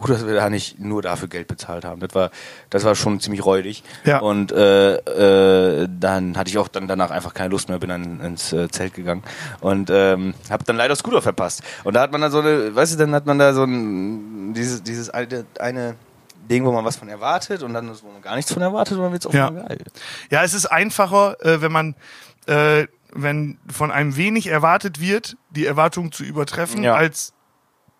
[0.02, 2.00] gut, dass wir da nicht nur dafür Geld bezahlt haben.
[2.00, 2.30] Das war,
[2.70, 3.82] das war schon ziemlich räudig.
[4.04, 4.18] Ja.
[4.18, 8.20] Und äh, äh, dann hatte ich auch dann danach einfach keine Lust mehr, bin dann
[8.20, 9.22] ins äh, Zelt gegangen
[9.60, 11.62] und ähm, habe dann leider Scooter verpasst.
[11.84, 14.52] Und da hat man dann so eine, weißt du, dann hat man da so ein
[14.54, 15.94] dieses dieses eine, eine
[16.50, 19.04] Ding, wo man was von erwartet und dann wo man gar nichts von erwartet und
[19.04, 19.50] dann wird's auch Ja.
[19.50, 19.78] geil.
[20.30, 21.94] Ja, es ist einfacher, äh, wenn man,
[22.46, 26.94] äh, wenn von einem wenig erwartet wird, die Erwartungen zu übertreffen, Ja.
[26.94, 27.32] als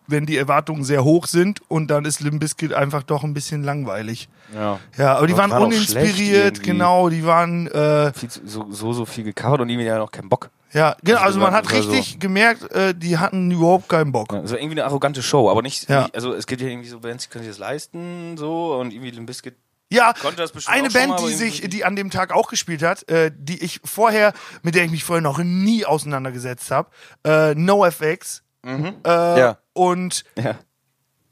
[0.07, 3.63] wenn die Erwartungen sehr hoch sind und dann ist Limp Bizkit einfach doch ein bisschen
[3.63, 4.29] langweilig.
[4.53, 4.79] Ja.
[4.97, 8.11] Ja, aber die waren, waren uninspiriert, genau, die waren, äh,
[8.45, 10.49] so, so so viel gecovert und irgendwie ja noch keinen Bock.
[10.73, 14.31] ja, genau, Also man hat richtig gemerkt, äh, die hatten überhaupt keinen Bock.
[14.33, 16.01] Ja, Also irgendwie eine arrogante Show, aber nicht, Ja.
[16.03, 18.91] nicht also es gibt ja irgendwie so Bands, die können sich das leisten, so und
[18.93, 19.55] irgendwie Limp Bizkit
[19.91, 22.81] Ja, Konnte das bestimmt eine Band, mal, die sich, die an dem Tag auch gespielt
[22.83, 26.89] hat, äh, die ich vorher, mit der ich mich vorher noch nie auseinandergesetzt habe,
[27.25, 28.41] äh, NoFX.
[28.65, 29.57] Äh, Ja.
[29.73, 30.59] Und Ja.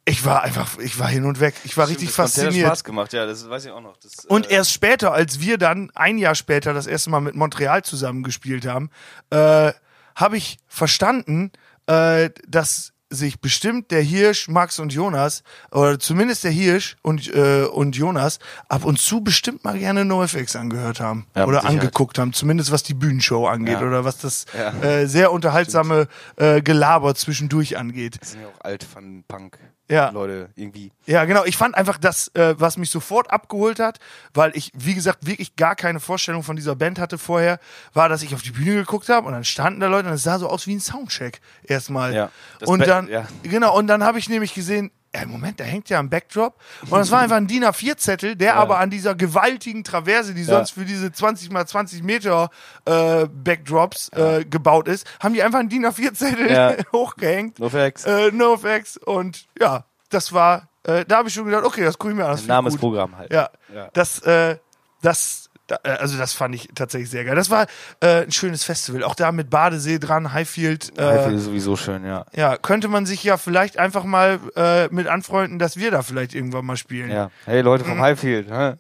[0.05, 1.53] ich war einfach, ich war hin und weg.
[1.63, 2.67] Ich war richtig Das Konzert hat fasziniert.
[2.67, 3.97] Spaß gemacht, ja, das weiß ich auch noch.
[3.97, 7.35] Das, Und äh, erst später, als wir dann ein Jahr später das erste Mal mit
[7.35, 8.89] Montreal zusammen gespielt haben,
[9.29, 9.71] äh,
[10.15, 11.51] habe ich verstanden,
[11.87, 17.63] äh, dass sich bestimmt der Hirsch, Max und Jonas, oder zumindest der Hirsch und, äh,
[17.65, 21.27] und Jonas, ab und zu bestimmt mal gerne NoFX angehört haben.
[21.35, 23.85] Ja, oder angeguckt haben, zumindest was die Bühnenshow angeht Ja.
[23.87, 24.71] oder was das Ja.
[24.81, 28.17] äh, sehr unterhaltsame äh, Gelaber zwischendurch angeht.
[28.21, 29.59] Das sind ja auch alt von Punk.
[29.89, 30.09] Ja.
[30.11, 30.93] Leute, irgendwie.
[31.05, 31.43] Ja, genau.
[31.43, 33.99] Ich fand einfach das, äh, was mich sofort abgeholt hat,
[34.33, 37.59] weil ich, wie gesagt, wirklich gar keine Vorstellung von dieser Band hatte vorher,
[37.93, 40.23] war, dass ich auf die Bühne geguckt habe und dann standen da Leute und es
[40.23, 42.13] sah so aus wie ein Soundcheck erstmal.
[42.15, 42.31] Ja.
[42.59, 43.27] Das Und Be- dann, ja.
[43.43, 46.55] genau, und dann habe ich nämlich gesehen, ja, Moment, da hängt ja ein Backdrop.
[46.83, 50.55] Und das war einfach ein DIN A4-Zettel, der aber an dieser gewaltigen Traverse, die Ja.
[50.55, 52.49] sonst für diese 20 mal 20 Meter
[52.85, 56.75] äh, Backdrops äh, gebaut ist, haben die einfach einen DIN A4-Zettel Ja.
[56.93, 57.59] hochgehängt.
[57.59, 58.05] No facts.
[58.05, 58.95] Äh, no facts.
[58.95, 62.23] Und ja, das war, äh, da habe ich schon gedacht, okay, das gucke ich mir
[62.25, 62.31] an.
[62.31, 62.49] Das ich gut.
[62.55, 63.33] Namensprogramm halt.
[63.33, 63.89] Ja, Ja.
[63.91, 64.55] das, äh,
[65.01, 65.40] das,
[65.71, 67.35] da, äh, also das fand ich tatsächlich sehr geil.
[67.35, 67.67] Das war
[68.01, 69.03] äh, ein schönes Festival.
[69.03, 70.97] Auch da mit Badesee dran, Highfield.
[70.97, 72.25] Äh, Highfield ist sowieso schön, ja.
[72.33, 76.35] ja, könnte man sich ja vielleicht einfach mal äh, mit anfreunden, dass wir da vielleicht
[76.35, 77.11] irgendwann mal spielen.
[77.11, 77.31] Ja.
[77.45, 78.73] Hey Leute vom Highfield, hä?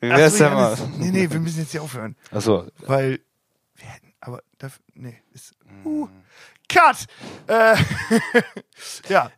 [0.00, 0.12] Wie Mhm.
[0.12, 0.74] Ach wär's so, denn mal?
[0.74, 2.16] Janis, nee, nee, wir müssen jetzt hier aufhören.
[2.30, 2.66] Achso.
[2.86, 3.20] Weil
[3.76, 6.08] wir hätten, aber dafür, nee, ist, uh,
[6.68, 7.06] Cut!
[7.46, 7.76] Äh,
[9.08, 9.30] ja.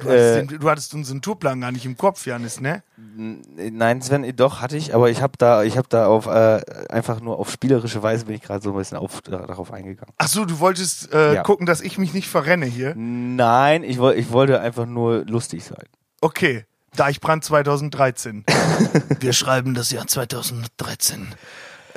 [0.00, 2.82] Du hattest, Äh, den, du hattest unseren Tourplan gar nicht im Kopf, Janis, ne?
[2.96, 7.20] Nein, Sven, doch hatte ich, aber ich habe da, ich habe da auf äh, einfach
[7.20, 10.12] nur auf spielerische Weise bin ich gerade so ein bisschen auf, da- darauf eingegangen.
[10.18, 11.42] Ach so, du wolltest äh, Ja.
[11.42, 12.94] gucken, dass ich mich nicht verrenne hier.
[12.96, 15.84] Nein, ich, ich wollte einfach nur lustig sein.
[16.20, 16.64] Okay,
[16.96, 18.44] Deichbrand 2013.
[19.20, 21.28] Wir schreiben das Jahr 2013.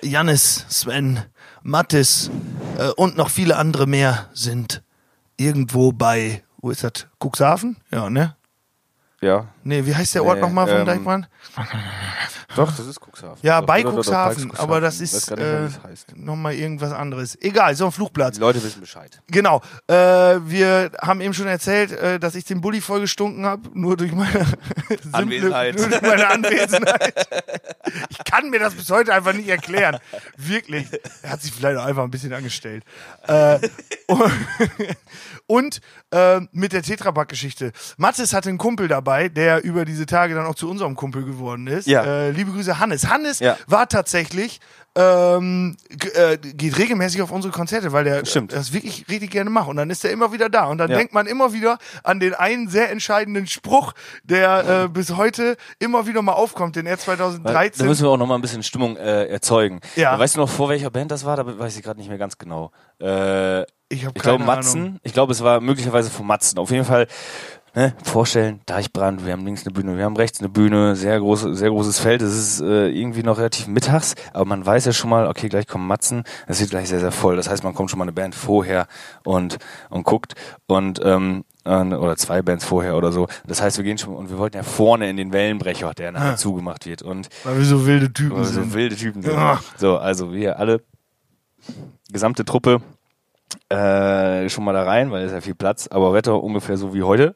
[0.02, 1.22] Jannis, Sven,
[1.62, 2.30] Mattis
[2.78, 4.84] äh, und noch viele andere mehr sind
[5.38, 7.06] irgendwo bei, wo ist das?
[7.22, 7.76] Cuxhaven?
[7.92, 8.36] Ja, ne?
[9.22, 9.48] Ja.
[9.64, 11.30] Nee, wie heißt der Ort Nee, nochmal von ähm, Deichbrand?
[12.58, 13.38] Doch, das ist Cuxhaven.
[13.42, 15.70] Ja, doch, bei doch, doch, doch, Cuxhaven, aber das ist äh,
[16.16, 17.38] nochmal irgendwas anderes.
[17.42, 18.36] Egal, so ein Flugplatz.
[18.36, 19.22] Die Leute wissen Bescheid.
[19.28, 19.62] Genau.
[19.88, 24.12] Äh, wir haben eben schon erzählt, äh, dass ich den Bulli vollgestunken habe, nur durch
[24.12, 24.46] meine
[24.90, 25.76] simple- Anwesenheit.
[25.78, 27.28] Nur durch meine Anwesenheit.
[28.10, 30.00] ich kann mir das bis heute einfach nicht erklären.
[30.36, 30.88] Wirklich.
[31.22, 32.84] Er hat sich vielleicht auch einfach ein bisschen angestellt.
[33.26, 33.58] Äh,
[34.08, 34.32] und
[35.48, 37.72] und äh, mit der Tetrapack-Geschichte.
[37.98, 41.68] Mathis hatte einen Kumpel dabei, der über diese Tage dann auch zu unserem Kumpel geworden
[41.68, 41.88] ist.
[41.88, 42.04] Ja.
[42.04, 43.08] Äh, liebe Grüße, Hannes.
[43.10, 43.58] Hannes Ja.
[43.68, 44.60] war tatsächlich
[44.96, 45.76] ähm,
[46.14, 48.54] äh, geht regelmäßig auf unsere Konzerte, weil der Stimmt.
[48.54, 49.68] das wirklich richtig gerne macht.
[49.70, 50.66] Und dann ist er immer wieder da.
[50.66, 50.98] Und dann Ja.
[50.98, 56.06] denkt man immer wieder an den einen sehr entscheidenden Spruch, der äh, bis heute immer
[56.06, 57.88] wieder mal aufkommt, den er Da 2013.
[57.88, 59.80] müssen wir auch noch mal ein bisschen Stimmung äh, erzeugen.
[59.96, 60.18] Ja.
[60.20, 61.38] Weißt du noch, vor welcher Band das war?
[61.38, 62.72] Da weiß ich gerade nicht mehr ganz genau.
[63.02, 64.82] Äh, ich ich glaube Matzen.
[64.82, 65.00] Ahnung.
[65.04, 66.58] Ich glaube, es war möglicherweise von Matzen.
[66.60, 67.08] Auf jeden Fall
[67.76, 71.56] ne, vorstellen, Deichbrand, wir haben links eine Bühne, wir haben rechts eine Bühne, sehr, große,
[71.56, 72.22] sehr großes Feld.
[72.22, 75.68] Es ist äh, irgendwie noch relativ mittags, aber man weiß ja schon mal, okay, gleich
[75.68, 76.24] kommen Matzen.
[76.48, 77.36] Es wird gleich sehr, sehr voll.
[77.36, 78.88] Das heißt, man kommt schon mal eine Band vorher
[79.24, 79.58] und,
[79.90, 80.34] und guckt
[80.68, 83.28] und ähm, oder zwei Bands vorher oder so.
[83.48, 86.34] Das heißt, wir gehen schon und wir wollten ja vorne in den Wellenbrecher, der nachher
[86.34, 86.36] Ah.
[86.36, 87.02] zugemacht wird.
[87.04, 88.72] Und Weil wir so wilde Typen weil wir sind.
[88.72, 89.32] so wilde Typen sind.
[89.34, 89.62] Ja.
[89.78, 90.82] So, also wir alle,
[92.12, 92.82] gesamte Truppe,
[93.70, 97.04] äh, schon mal da rein, weil es ja viel Platz, aber Wetter ungefähr so wie
[97.04, 97.36] heute.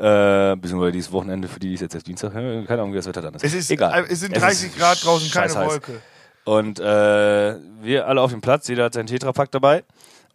[0.00, 3.06] Äh, beziehungsweise dieses Wochenende, für die ist jetzt erst Dienstag, äh, keine Ahnung, wie das
[3.06, 3.44] Wetter dann ist.
[3.44, 4.04] es, ist, Egal.
[4.04, 5.54] äh, es sind 30 ist Grad draußen, keine.
[5.54, 6.00] Wolke.
[6.44, 9.84] Und äh, wir alle auf dem Platz, jeder hat seinen Tetrapack dabei.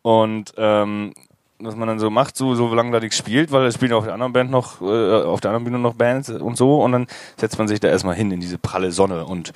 [0.03, 1.15] Und ähm,
[1.57, 3.97] was man dann so macht, so, so lange da nichts spielt, weil es spielen ja
[3.97, 6.91] auf der anderen Band noch, äh, auf der anderen Bühne noch Bands und so, und
[6.91, 9.51] dann setzt man sich da erstmal hin in diese pralle Sonne und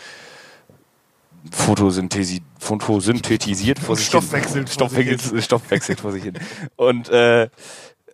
[1.52, 4.80] Photosynthesi photosyntetisiert vor sich Stoffwechselt hin.
[4.80, 6.34] vor sich Stoffwechselt, Stoffwechselt vor sich hin.
[6.78, 7.50] Und äh,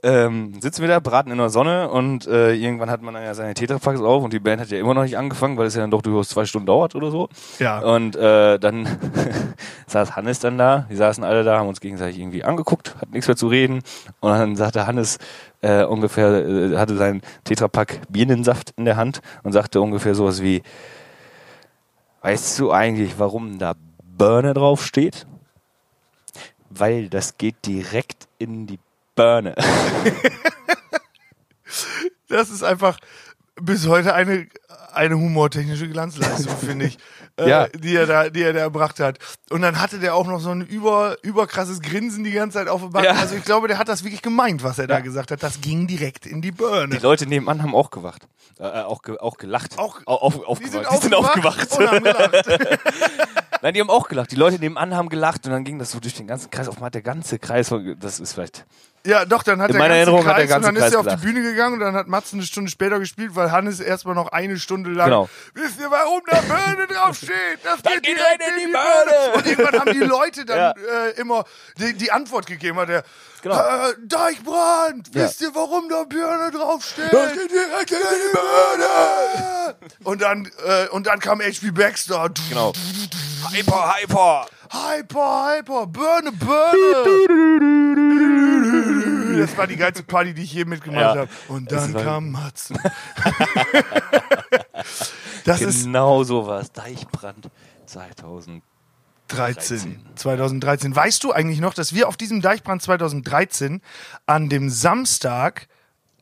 [0.06, 3.34] ähm, sitzen wir da, braten in der Sonne und äh, irgendwann hat man dann ja
[3.34, 5.82] seine Tetrapacks auf und die Band hat ja immer noch nicht angefangen, weil es ja
[5.82, 7.28] dann doch durchaus zwei Stunden dauert oder so.
[7.58, 7.80] Ja.
[7.80, 8.88] Und äh, dann
[9.88, 13.28] saß Hannes dann da, die saßen alle da, haben uns gegenseitig irgendwie angeguckt, hatten nichts
[13.28, 13.82] mehr zu reden.
[14.20, 15.18] Und dann sagte Hannes
[15.62, 20.62] äh, ungefähr, äh, hatte seinen Tetrapack Birnensaft in der Hand und sagte ungefähr sowas wie,
[22.22, 25.26] weißt du eigentlich, warum da Birne drauf steht?
[26.70, 28.78] Weil das geht direkt in die
[29.16, 29.56] Birne.
[32.28, 32.98] Das ist einfach
[33.56, 34.48] bis heute eine,
[34.94, 36.98] eine humortechnische Glanzleistung, finde ich,
[37.38, 37.68] äh, Ja.
[37.68, 39.20] die, er da, die er da erbracht hat.
[39.50, 42.82] Und dann hatte der auch noch so ein über, überkrasses Grinsen die ganze Zeit auf
[42.82, 43.06] dem Backen.
[43.06, 43.14] Ja.
[43.14, 45.00] Also ich glaube, der hat das wirklich gemeint, was er da Ja.
[45.02, 45.44] gesagt hat.
[45.44, 46.96] Das ging direkt in die Birne.
[46.96, 48.28] Die Leute nebenan haben auch gewacht.
[48.60, 49.78] Äh, äh, auch, ge auch gelacht.
[49.78, 51.02] Auch- Au- auf, Die aufgewacht.
[51.02, 52.04] sind, aufgewacht und haben.
[53.62, 54.32] Nein, die haben auch gelacht.
[54.32, 56.68] Die Leute nebenan haben gelacht und dann ging das so durch den ganzen Kreis.
[56.68, 58.66] Auf einmal hat der ganze Kreis, das ist vielleicht.
[59.06, 60.76] Ja, doch, dann hat In der meiner ganze Erinnerung Kreis hat der ganze und dann
[60.76, 61.24] ist Kreis er auf die gelacht.
[61.24, 64.58] Bühne gegangen und dann hat Mats eine Stunde später gespielt, weil Hannes erstmal noch eine
[64.66, 65.06] Stunde lang.
[65.06, 65.30] Genau.
[65.54, 67.60] Wisst ihr, warum da Birne draufsteht?
[67.64, 68.72] Das geht geht direkt in die.
[68.74, 69.34] Birne.
[69.36, 70.72] Und irgendwann haben die Leute dann Ja.
[71.06, 71.46] äh, immer
[71.78, 72.78] die, die Antwort gegeben.
[72.80, 73.04] Hat der,
[73.42, 73.56] Genau.
[73.60, 75.24] äh, Deichbrand, Ja.
[75.26, 77.14] wisst ihr, warum da Birne draufsteht?
[77.14, 79.76] Das geht direkt in die Birne.
[80.04, 82.30] Und dann, äh, und dann kam HP Baxter.
[82.50, 82.74] Genau.
[83.52, 84.48] Hyper, hyper.
[84.72, 86.76] Hyper, hyper, Birne, Birne.
[89.40, 91.16] Das war die geilste Party, die ich je mitgemacht Ja.
[91.22, 91.30] habe.
[91.48, 92.74] Und dann kam Mats.
[95.46, 96.72] das ist Genau sowas.
[96.72, 97.50] Deichbrand
[97.86, 98.64] 2000.
[99.28, 100.96] 13, 2013.
[100.96, 103.82] Weißt du eigentlich noch, dass wir auf diesem Deichbrand 2013
[104.28, 105.68] an dem Samstag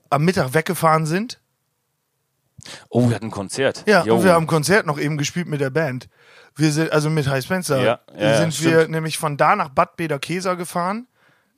[0.10, 1.42] am Mittag weggefahren sind?
[2.88, 3.84] Oh, wir hatten ein Konzert.
[3.88, 4.16] Ja, Jo.
[4.16, 6.08] und wir haben ein Konzert noch eben gespielt mit der Band.
[6.56, 8.72] Wir sind, also mit High Spencer, Ja, ja, sind stimmt.
[8.72, 11.06] wir nämlich von da nach Bad Bederkeser gefahren,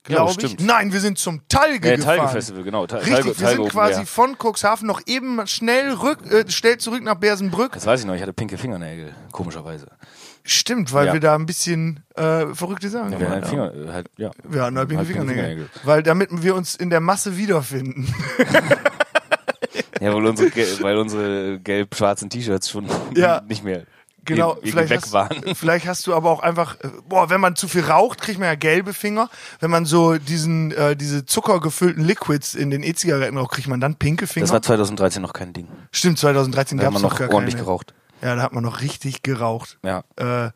[0.07, 0.51] Ja, glaube ich.
[0.51, 0.59] stimmt.
[0.67, 2.17] Nein, wir sind zum Talge Nee, gefahren.
[2.17, 2.85] Talge Festival, genau.
[2.85, 4.05] Ta- Richtig, Talge- wir sind quasi Air.
[4.05, 7.71] von Cuxhaven noch eben schnell rück, äh, schnell zurück nach Bersenbrück.
[7.73, 9.87] Das weiß ich noch, ich hatte pinke Fingernägel, komischerweise.
[10.43, 11.13] Stimmt, weil Ja.
[11.13, 13.49] wir da ein bisschen äh, verrückte Sachen Wir gemacht haben.
[13.49, 14.29] Finger, äh, halt, ja.
[14.47, 15.55] Wir hatten halt pinke Halt pinke Fingernägel.
[15.65, 15.69] Fingernägel.
[15.83, 18.07] Weil damit wir uns in der Masse wiederfinden.
[20.01, 20.49] Ja, weil unsere,
[20.81, 23.41] weil unsere gelb-schwarzen T-Shirts schon Ja.
[23.47, 23.83] nicht mehr
[24.25, 25.41] Genau, vielleicht weg hast, waren.
[25.55, 28.47] vielleicht hast du aber auch einfach, äh, boah, wenn man zu viel raucht, kriegt man
[28.47, 29.29] ja gelbe Finger.
[29.59, 33.95] Wenn man so diesen, äh, diese zuckergefüllten Liquids in den E-Zigaretten raucht, kriegt man dann
[33.95, 34.43] pinke Finger.
[34.45, 35.67] Das war 2013 noch kein Ding.
[35.91, 37.65] Stimmt, 2013 Da gab haben es noch noch gar ordentlich keine.
[37.65, 37.93] geraucht.
[38.21, 39.77] Ja, da hat man noch richtig geraucht.
[39.83, 40.03] Ja.
[40.15, 40.49] Äh,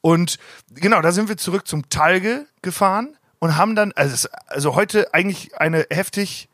[0.00, 0.38] und
[0.74, 5.56] genau, da sind wir zurück zum Talge gefahren und haben dann, also, also heute eigentlich
[5.58, 6.48] eine heftig,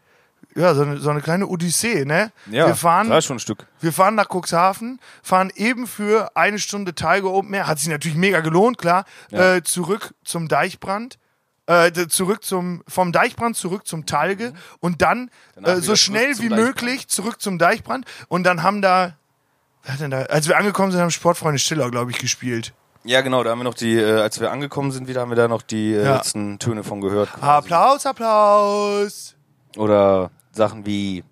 [0.57, 2.33] ja, so eine, so eine kleine Odyssee, ne?
[2.51, 3.67] Ja, wir fahren, war schon ein Stück.
[3.81, 8.17] wir fahren nach Cuxhaven, fahren eben für eine Stunde Talge Open Air, hat sich natürlich
[8.19, 9.57] mega gelohnt, klar, Ja.
[9.57, 11.19] äh, zurück zum Deichbrand.
[11.67, 15.31] Äh, zurück zum vom Deichbrand zurück zum Talge und dann
[15.63, 19.15] äh, so schnell wie möglich zurück zum Deichbrand und dann haben da
[19.85, 22.73] wer hat denn da als wir angekommen sind haben Sportfreunde Stiller glaube ich gespielt
[23.05, 25.37] Ja, genau, da haben wir noch die, äh, als wir angekommen sind, wieder haben wir
[25.37, 26.17] da noch die äh, Ja.
[26.17, 27.31] letzten Töne von gehört.
[27.35, 27.47] quasi.
[27.47, 29.37] Applaus Applaus
[29.77, 31.25] Oder Sachen wie,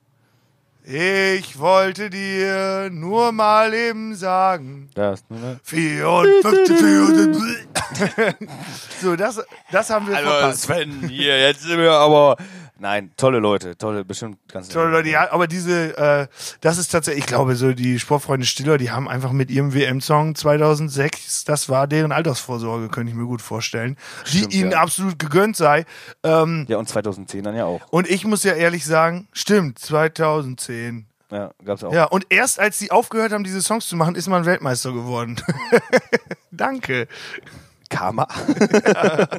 [0.84, 5.60] ich wollte dir nur mal eben sagen das, ne?
[5.62, 7.68] 54 54
[9.02, 12.36] so das das haben wir Also verpasst Sven, hier, jetzt sind wir aber.
[12.80, 16.28] Nein, tolle Leute, tolle, bestimmt ganz Tolle Leute, ja, aber diese, äh,
[16.60, 20.36] das ist tatsächlich, ich glaube, so die Sportfreunde Stiller, die haben einfach mit ihrem WM-Song
[20.36, 24.80] 2006, das war deren Altersvorsorge, könnte ich mir gut vorstellen, Stimmt, die ihnen ja.
[24.80, 25.86] absolut gegönnt sei.
[26.22, 27.80] Ähm, Ja, und 2010 dann ja auch.
[27.90, 31.06] und ich muss ja ehrlich sagen, stimmt, 2010.
[31.30, 31.92] Ja, gab's auch.
[31.92, 35.36] Ja, und erst als sie aufgehört haben, diese Songs zu machen, ist man Weltmeister geworden.
[36.50, 37.08] Danke.
[37.88, 38.26] Karma.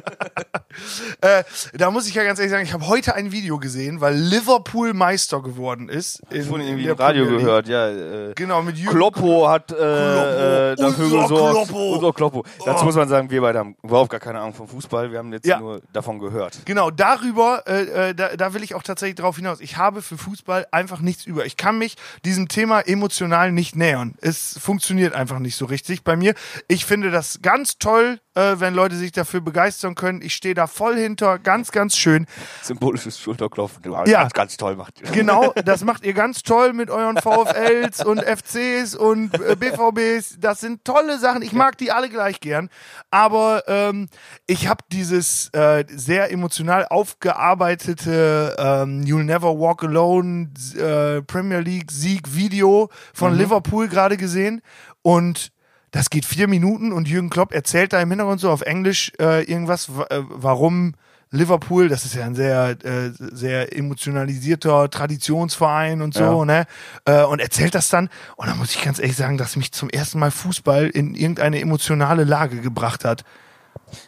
[1.20, 1.42] Äh,
[1.74, 4.94] da muss ich ja ganz ehrlich sagen, ich habe heute ein Video gesehen, weil Liverpool
[4.94, 6.22] Meister geworden ist.
[6.30, 7.38] in- Von irgendwie im Radio League.
[7.40, 7.88] gehört, ja.
[7.88, 11.52] Äh, Genau, mit Jürgen Kloppo hat äh, äh, dafür Unser gesorgt.
[11.68, 11.94] Kloppo.
[11.96, 12.44] Unser Kloppo.
[12.64, 12.84] Dazu Oh.
[12.84, 15.10] muss man sagen, wir beide haben überhaupt gar keine Ahnung vom Fußball.
[15.10, 15.58] Wir haben jetzt Ja.
[15.58, 16.60] nur davon gehört.
[16.64, 19.60] Genau, darüber, äh, äh, da, da will ich auch tatsächlich drauf hinaus.
[19.60, 21.44] Ich habe für Fußball einfach nichts über.
[21.46, 24.14] Ich kann mich diesem Thema emotional nicht nähern.
[24.20, 26.34] Es funktioniert einfach nicht so richtig bei mir.
[26.68, 30.22] Ich finde das ganz toll, äh, wenn Leute sich dafür begeistern können.
[30.22, 32.26] Ich stehe da voll hinter, ganz, ganz schön.
[32.62, 33.82] Symbolisches Schulterklopfen.
[33.82, 34.22] Du, Ja.
[34.22, 35.00] Ganz, ganz toll macht.
[35.00, 35.10] ihr.
[35.10, 40.36] Genau, das macht ihr ganz toll mit euren VfLs und FCs und äh, BVBs.
[40.38, 41.42] Das sind tolle Sachen.
[41.42, 42.68] Ich mag die alle gleich gern.
[43.10, 44.08] Aber ähm,
[44.46, 51.90] ich habe dieses äh, sehr emotional aufgearbeitete ähm, You'll Never Walk Alone äh, Premier League
[51.90, 54.62] Sieg Video von Liverpool gerade gesehen
[55.02, 55.50] und
[55.92, 59.42] das geht vier Minuten und Jürgen Klopp erzählt da im Hintergrund so auf Englisch äh,
[59.44, 60.94] irgendwas, wa- äh, warum
[61.32, 66.44] Liverpool, das ist ja ein sehr, äh, sehr emotionalisierter Traditionsverein und so, Ja.
[66.44, 66.66] ne?
[67.04, 68.08] Äh, und erzählt das dann.
[68.36, 71.60] Und da muss ich ganz ehrlich sagen, dass mich zum ersten Mal Fußball in irgendeine
[71.60, 73.24] emotionale Lage gebracht hat.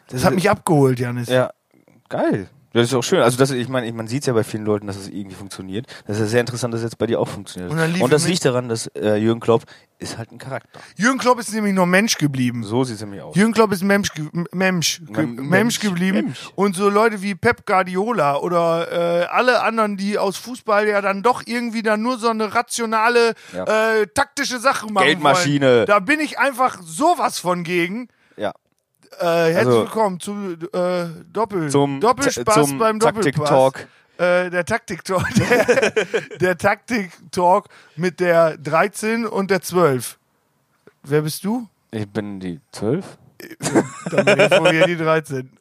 [0.09, 1.29] Das hat mich abgeholt, Janis.
[1.29, 1.51] Ja,
[2.09, 2.49] geil.
[2.72, 3.20] Das ist auch schön.
[3.20, 5.87] Also das, ich meine, man sieht es ja bei vielen Leuten, dass es irgendwie funktioniert.
[6.06, 7.70] Das ist ja sehr interessant, dass es jetzt bei dir auch funktioniert.
[7.70, 9.64] Und dann lief Und das liegt daran, dass äh, Jürgen Klopp
[9.98, 10.80] ist halt ein Charakter.
[10.96, 12.64] Jürgen Klopp ist nämlich nur Mensch geblieben.
[12.64, 13.37] So sieht es nämlich aus.
[13.37, 16.24] Jürgen Klopp ist Mensch, ge Mensch, ge Mensch, Mensch, geblieben.
[16.26, 16.50] Mensch.
[16.56, 21.22] Und so Leute wie Pep Guardiola oder äh, alle anderen, die aus Fußball ja dann
[21.22, 24.00] doch irgendwie dann nur so eine rationale, Ja.
[24.00, 25.66] äh, taktische Sache machen Geldmaschine.
[25.66, 25.87] wollen.
[25.87, 28.08] Da bin ich einfach sowas von gegen.
[29.20, 33.48] Äh, herzlich Also- willkommen zu äh, Doppel Zum, Doppelspaß zum beim Doppelpass.
[33.48, 33.87] Taktik-Talk.
[34.18, 35.27] Äh, der Taktik-Talk.
[35.35, 40.18] Der, der Taktik-Talk mit der 13 und der 12.
[41.03, 41.68] Wer bist du?
[41.90, 43.18] Ich bin die 12.
[44.11, 45.51] Dann bin ich vorher die 13.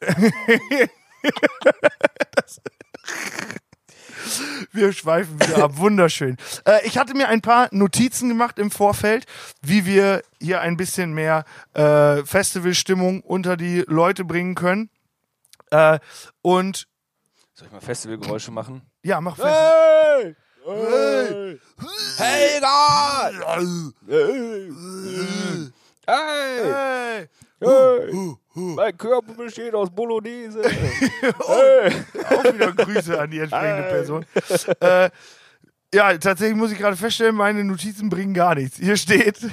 [2.34, 2.60] Das-
[4.72, 5.76] Wir schweifen wieder ab.
[5.76, 6.36] Wunderschön.
[6.64, 9.26] Äh, ich hatte mir ein paar Notizen gemacht im Vorfeld,
[9.62, 14.90] wie wir hier ein bisschen mehr äh, Festivalstimmung unter die Leute bringen können.
[15.70, 15.98] Äh,
[16.42, 16.86] und
[17.54, 18.82] Soll ich mal Festivalgeräusche machen?
[19.02, 20.36] ja, mach Festival.
[20.64, 21.58] Hey!
[21.58, 21.60] Hey!
[22.18, 22.60] Hey!
[26.06, 26.72] Hey!
[26.72, 27.28] Hey!
[28.54, 30.62] Mein Körper besteht aus Bolognese.
[31.46, 31.92] hey!
[32.30, 34.26] Auch wieder Grüße an die entsprechende Person.
[34.80, 35.10] Äh,
[35.94, 38.78] ja, tatsächlich muss ich gerade feststellen, meine Notizen bringen gar nichts.
[38.78, 39.38] Hier steht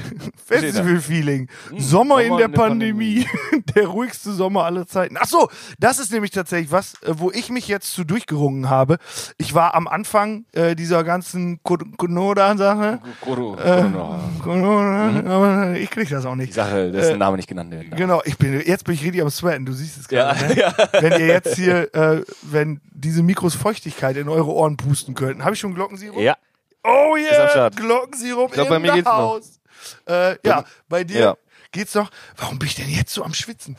[0.45, 1.47] Festival-Feeling.
[1.77, 3.25] Sommer, in der Pandemie.
[3.75, 5.15] der ruhigste Sommer aller Zeiten.
[5.19, 5.49] Ach so,
[5.79, 8.97] das ist nämlich tatsächlich was, äh, wo ich mich jetzt zu durchgerungen habe.
[9.37, 12.99] Ich war am Anfang äh, dieser ganzen Konoda-Sache.
[13.21, 16.53] Corona, aber ich krieg das auch Die nicht.
[16.53, 17.83] Sache, dass der Name nicht genannt darf.
[17.97, 19.65] Genau, ich bin jetzt bin ich richtig am Sweaten.
[19.65, 20.53] Du siehst es Ja, gerade.
[20.53, 20.59] ne?
[20.59, 20.73] ja.
[20.99, 25.53] Wenn ihr jetzt hier, äh, wenn diese Mikros Feuchtigkeit in eure Ohren pusten könnten, habe
[25.53, 26.19] ich schon Glockensirup?
[26.19, 26.37] Ja.
[26.83, 27.69] Oh yeah.
[27.69, 29.13] Glockensirup Ich glaub, im bei mir geht's noch.
[29.13, 29.59] Haus.
[30.07, 31.37] Äh, ja, bei dir Ja.
[31.71, 32.09] geht's noch.
[32.37, 33.77] Warum bin ich denn jetzt so am Schwitzen?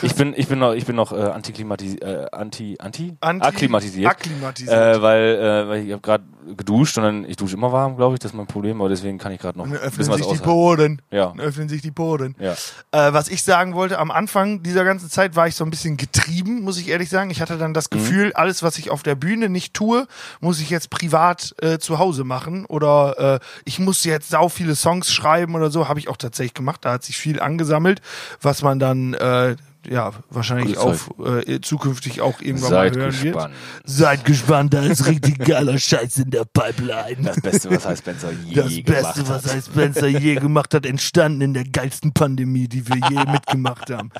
[0.00, 4.10] Ich bin, ich bin noch, ich bin noch äh, antiklimatis äh, anti, anti, Anti- akklimatisiert.
[4.10, 4.96] akklimatisiert.
[4.96, 6.24] Äh, weil, äh, weil ich habe gerade
[6.56, 9.18] geduscht und dann, ich dusche immer warm, glaube ich, das ist mein Problem, aber deswegen
[9.18, 10.42] kann ich gerade noch Dann öffnen sich die aushalten.
[10.44, 11.02] Poren.
[11.10, 11.26] Ja.
[11.28, 12.34] Dann öffnen sich die Poren.
[12.40, 12.52] Ja.
[12.90, 15.96] Äh, was ich sagen wollte, am Anfang dieser ganzen Zeit war ich so ein bisschen
[15.96, 17.30] getrieben, muss ich ehrlich sagen.
[17.30, 17.96] Ich hatte dann das Mhm.
[17.98, 20.06] Gefühl, alles, was ich auf der Bühne nicht tue,
[20.40, 22.64] muss ich jetzt privat äh, zu Hause machen.
[22.66, 25.88] Oder äh, ich muss jetzt sau viele Songs schreiben oder so.
[25.88, 26.84] Habe ich auch tatsächlich gemacht.
[26.84, 28.00] Da hat sich viel angesammelt,
[28.40, 33.34] was man dann äh, ja wahrscheinlich auf äh, zukünftig auch irgendwann Seid mal hören wird.
[33.34, 33.54] gespannt.
[33.84, 37.22] Seid gespannt, da ist richtig geiler Scheiß in der Pipeline.
[37.22, 39.56] Das Beste, was heißt Spencer je Das gemacht Beste, was hat.
[39.56, 44.10] Ice Spencer je gemacht hat, entstanden in der geilsten Pandemie, die wir je mitgemacht haben.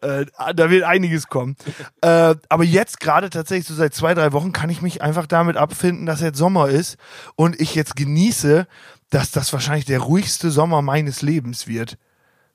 [0.00, 1.56] Äh, da wird einiges kommen.
[2.00, 5.56] Äh, aber jetzt gerade tatsächlich so seit zwei, drei Wochen kann ich mich einfach damit
[5.56, 6.96] abfinden, dass jetzt Sommer ist
[7.36, 8.66] und ich jetzt genieße,
[9.10, 11.96] dass das wahrscheinlich der ruhigste Sommer meines Lebens wird.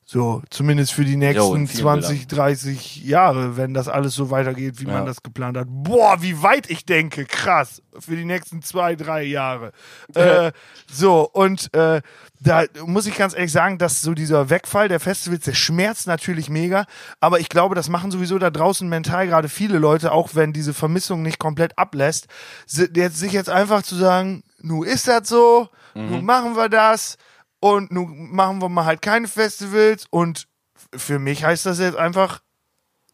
[0.05, 4.85] So, zumindest für die nächsten vielen 20, 30 Jahre, wenn das alles so weitergeht, wie
[4.85, 5.05] man Ja.
[5.05, 5.67] das geplant hat.
[5.69, 7.81] Boah, wie weit ich denke, krass.
[7.97, 9.71] Für die nächsten zwei, drei Jahre.
[10.15, 10.51] äh,
[10.91, 12.01] so, und äh,
[12.41, 16.49] da muss ich ganz ehrlich sagen, dass so dieser Wegfall der Festivals, der schmerzt natürlich
[16.49, 16.85] mega,
[17.21, 20.73] aber ich glaube, das machen sowieso da draußen mental gerade viele Leute, auch wenn diese
[20.73, 22.27] Vermissung nicht komplett ablässt,
[22.93, 27.17] jetzt, sich jetzt einfach zu sagen, nu ist das so, nu machen wir das
[27.63, 30.47] und nun machen wir mal halt keine Festivals und
[30.93, 32.41] für mich heißt das jetzt einfach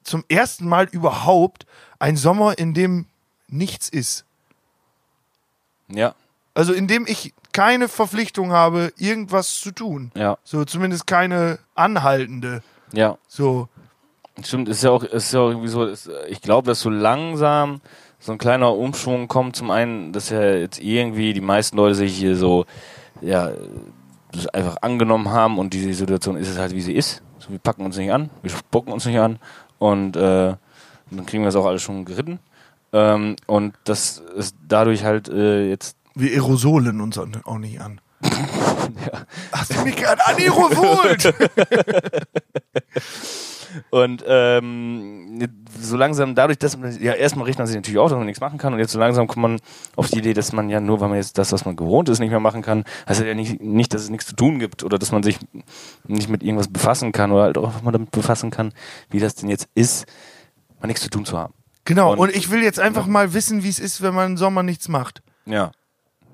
[0.03, 1.67] zum ersten Mal überhaupt
[1.99, 3.05] ein Sommer, in dem
[3.47, 4.25] nichts ist.
[5.88, 6.15] Ja,
[6.55, 10.12] Also in dem ich keine Verpflichtung habe, irgendwas zu tun.
[10.15, 12.63] ja, So zumindest keine anhaltende.
[12.91, 13.17] ja.
[13.27, 13.69] So.
[14.43, 17.81] Stimmt, ist ja auch, ist ja auch irgendwie so, ist, ich glaube, dass so langsam
[18.19, 19.55] so ein kleiner Umschwung kommt.
[19.55, 22.65] Zum einen, dass ja jetzt irgendwie die meisten Leute sich hier so,
[23.21, 23.51] ja,
[24.31, 27.21] das einfach angenommen haben und diese Situation ist es halt, wie sie ist.
[27.39, 29.39] So, wir packen uns nicht an, wir spucken uns nicht an
[29.77, 30.55] und äh,
[31.11, 32.39] dann kriegen wir das auch alles schon geritten.
[32.91, 38.01] Ähm, und das ist dadurch halt äh, jetzt Wir aerosolen uns auch nicht an.
[39.51, 41.33] Hast du mich gerade anerosolt?
[43.89, 45.47] Und ähm,
[45.79, 48.41] so langsam dadurch, dass man, ja, erstmal riecht man sich natürlich auch, dass man nichts
[48.41, 49.60] machen kann und jetzt so langsam kommt man
[49.95, 52.19] auf die Idee, dass man ja nur, weil man jetzt das, was man gewohnt ist,
[52.19, 54.97] nicht mehr machen kann, heißt ja nicht, nicht, dass es nichts zu tun gibt oder
[54.97, 55.38] dass man sich
[56.08, 58.73] nicht mit irgendwas befassen kann oder halt auch mal damit befassen kann,
[59.10, 60.05] wie das denn jetzt ist,
[60.79, 61.53] mal nichts zu tun zu haben.
[61.86, 64.38] genau, Und- und ich will jetzt einfach mal wissen, wie es ist, wenn man im
[64.38, 65.21] Sommer nichts macht.
[65.45, 65.71] Ja.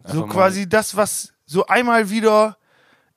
[0.05, 2.57] So Einfach quasi das, was so einmal wieder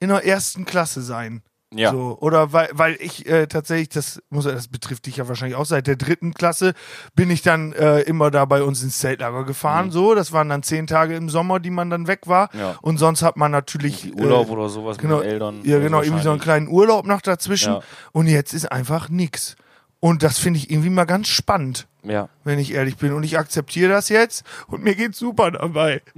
[0.01, 1.43] in der ersten Klasse sein.
[1.75, 1.91] Ja.
[1.91, 5.67] So, oder weil, weil ich äh, tatsächlich, das muss das betrifft dich ja wahrscheinlich auch,
[5.67, 6.73] seit der dritten Klasse
[7.15, 9.91] bin ich dann äh, immer da bei uns ins Zeltlager gefahren.
[9.91, 12.49] So, das waren dann zehn Tage im Sommer, die man dann weg war.
[12.55, 12.61] Mhm.
[12.61, 12.77] Ja.
[12.81, 15.61] Und sonst hat man natürlich Die Urlaub äh, oder sowas genau, mit den Eltern.
[15.65, 17.75] Ja, genau, irgendwie so einen kleinen Urlaub noch dazwischen.
[17.75, 17.81] Ja.
[18.13, 19.57] Und jetzt ist einfach nix.
[20.01, 21.87] Und das finde ich irgendwie mal ganz spannend.
[22.05, 22.29] Ja.
[22.45, 23.13] wenn ich ehrlich bin.
[23.13, 26.03] Und ich akzeptiere das jetzt und mir geht's super dabei.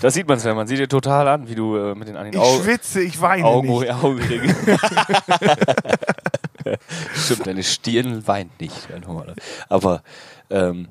[0.00, 0.56] Das sieht man, Sven.
[0.56, 3.02] Man sieht dir total an, wie du äh, mit den, an den Ich Augen, schwitze,
[3.02, 3.90] ich weine Augen, nicht.
[3.92, 4.56] Augenringen.
[7.14, 8.88] Stimmt, deine Stirn weint nicht.
[9.68, 10.02] Aber
[10.48, 10.88] ähm,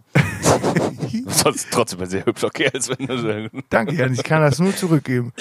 [1.28, 3.50] sonst trotzdem ein sehr hübscher Kerl, Sven.
[3.70, 5.34] Danke, Jan, ich kann das nur zurückgeben.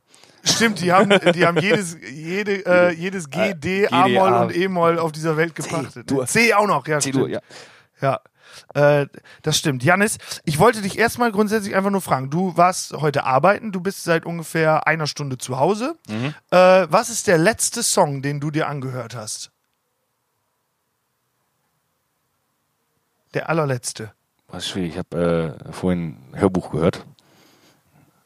[0.44, 4.56] Stimmt, die haben, die haben jedes, jede, äh, jedes G, D, G, D, A-Moll und
[4.56, 6.10] E-Moll auf dieser Welt gepachtet.
[6.10, 6.26] Dur.
[6.26, 7.00] C auch noch, ja.
[7.00, 7.44] C-Dur, stimmt.
[8.02, 8.12] ja.
[8.12, 8.20] Ja.
[8.74, 9.08] Äh,
[9.42, 9.84] das stimmt.
[9.84, 12.30] Janis, ich wollte dich erstmal grundsätzlich einfach nur fragen.
[12.30, 15.96] Du warst heute arbeiten, du bist seit ungefähr einer Stunde zu Hause.
[16.10, 16.34] Mhm.
[16.52, 19.52] Äh, was ist der letzte Song, den du dir angehört hast?
[23.34, 24.12] Der allerletzte.
[24.48, 24.94] War schwierig.
[24.94, 27.06] Ich habe äh, vorhin ein Hörbuch gehört.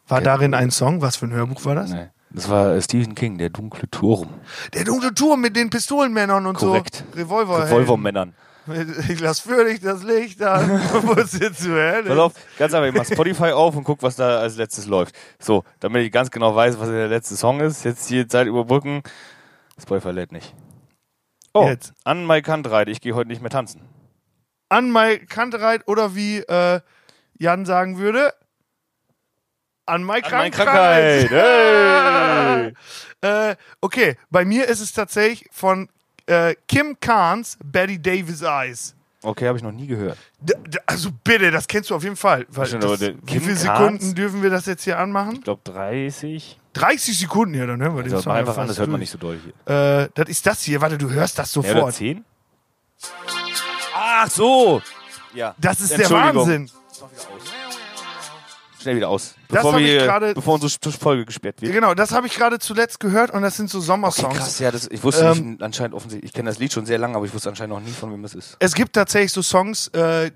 [0.08, 0.26] War Okay.
[0.26, 1.02] darin ein Song?
[1.02, 1.90] Was für ein Hörbuch war das?
[1.90, 2.10] Nee.
[2.30, 4.30] Das war äh, Stephen King, der dunkle Turm.
[4.74, 7.04] Der dunkle Turm mit den Pistolenmännern und Korrekt.
[7.12, 7.18] so.
[7.20, 7.66] Revolver.
[7.66, 8.34] Revolvermännern.
[9.10, 10.70] Ich lass für dich das Licht an.
[11.04, 11.70] Muss dir zu
[12.08, 15.16] Pass auf, ganz einfach, ich mach Spotify auf und guck, was da als letztes läuft.
[15.40, 17.84] So, damit ich ganz genau weiß, was der letzte Song ist.
[17.84, 19.02] Jetzt hier Zeit überbrücken.
[19.82, 20.54] Spotify lädt nicht.
[21.54, 21.94] Oh, Jetzt.
[22.04, 23.82] an Mai Kantreit, ich gehe heute nicht mehr tanzen.
[24.70, 26.80] An my Kantereit oder wie äh,
[27.38, 28.34] Jan sagen würde,
[29.86, 30.54] an my Krankheit.
[30.54, 31.30] Krankheit.
[31.30, 32.74] Hey.
[33.22, 35.90] äh, okay, bei mir ist es tatsächlich von
[36.32, 38.96] äh, Kim Kahns Betty Davis Eyes.
[39.24, 40.18] Okay, habe ich noch nie gehört.
[40.40, 40.54] D
[40.88, 42.46] also bitte, das kennst du auf jeden Fall.
[42.50, 43.62] Weil das, wie viele Kahns?
[43.62, 45.36] Sekunden dürfen wir das jetzt hier anmachen?
[45.36, 46.58] Ich glaube 30.
[46.74, 49.12] 30 Sekunden, ja, dann hören wir den Das ja einfach an, das hört man nicht
[49.12, 50.04] so doll hier.
[50.04, 51.94] Äh, das ist das hier, warte, du hörst das Ja, oder sofort.
[51.96, 52.26] 10?
[53.94, 54.82] Ach so.
[55.34, 55.54] Ja.
[55.58, 56.10] das ist der.
[56.10, 56.70] Wahnsinn.
[58.82, 59.36] Schnell wieder aus.
[59.48, 61.74] Das Bevor, wir, gerade- bevor unsere Folge gesperrt wird.
[61.74, 64.38] genau, das habe ich gerade zuletzt gehört und das sind so Sommersongs.
[64.38, 66.98] Krass, ja, das, ich wusste Ähm, nicht, anscheinend offensichtlich, ich kenne das Lied schon sehr
[66.98, 68.56] lange, aber ich wusste anscheinend noch nie, von wem es ist.
[68.60, 70.32] Es gibt tatsächlich so Songs, äh,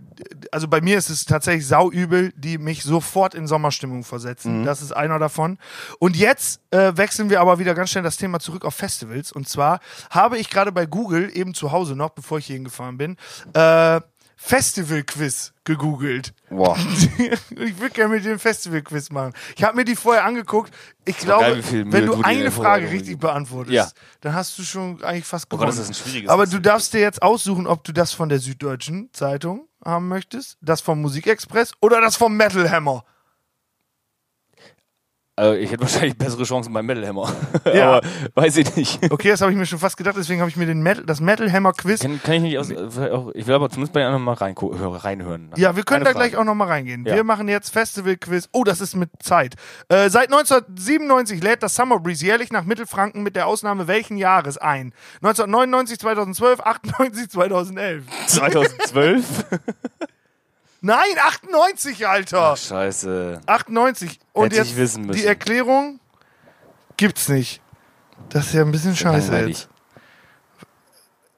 [0.51, 4.63] also bei mir ist es tatsächlich sauübel, die mich sofort in Sommerstimmung versetzen.
[4.65, 5.57] Das ist einer davon.
[5.99, 9.31] Und jetzt äh, wechseln wir aber wieder ganz schnell das Thema zurück auf Festivals.
[9.31, 9.79] Und zwar
[10.09, 13.17] habe ich gerade bei Google, eben zu Hause noch, bevor ich hier hingefahren bin,
[13.53, 14.01] äh,
[14.37, 16.33] Festival-Quiz gegoogelt.
[16.49, 16.77] Boah.
[17.17, 19.33] ich würde gerne mit dir ein Festival-Quiz machen.
[19.55, 20.73] Ich habe mir die vorher angeguckt.
[21.05, 23.87] Ich glaube, geil, wenn du du eine Frage richtig beantwortest, Ja.
[24.21, 25.71] dann hast du schon eigentlich fast Oh gewonnen.
[25.71, 26.71] Gott, das ist ein schwieriges Aber du Festival.
[26.73, 31.01] darfst dir jetzt aussuchen, ob du das von der Süddeutschen Zeitung haben möchtest, das vom
[31.01, 33.03] Musikexpress oder das vom Metal Hammer.
[35.37, 37.31] Also ich hätte wahrscheinlich bessere Chancen beim Metal Hammer.
[37.73, 37.97] Ja.
[37.97, 38.01] aber
[38.35, 39.11] weiß ich nicht.
[39.11, 41.19] Okay, das habe ich mir schon fast gedacht, deswegen habe ich mir den Metal, das
[41.19, 41.99] Metal Hammer Quiz.
[42.01, 45.51] Kann, kann ich nicht aus, ich will aber zumindest bei den anderen mal hör- reinhören.
[45.57, 46.41] Ja, wir können Eine da gleich Frage.
[46.41, 47.05] auch nochmal reingehen.
[47.05, 47.15] Ja.
[47.15, 48.49] Wir machen jetzt Festival-Quiz.
[48.53, 49.55] Oh, das ist mit Zeit.
[49.89, 54.57] Äh, seit 1997 lädt das Summer Breeze jährlich nach Mittelfranken mit der Ausnahme welchen Jahres
[54.57, 54.93] ein?
[55.21, 58.03] 1999, 2012, 98, 2011.
[58.27, 59.45] 2012?
[60.85, 62.51] Nein, 98, Alter!
[62.51, 63.41] Ach, scheiße.
[63.47, 64.19] 98.
[64.33, 65.19] Und Hätte jetzt wissen müssen.
[65.19, 65.99] die Erklärung
[66.95, 67.59] gibt's nicht.
[68.29, 69.67] Das ist ja ein bisschen scheiße jetzt.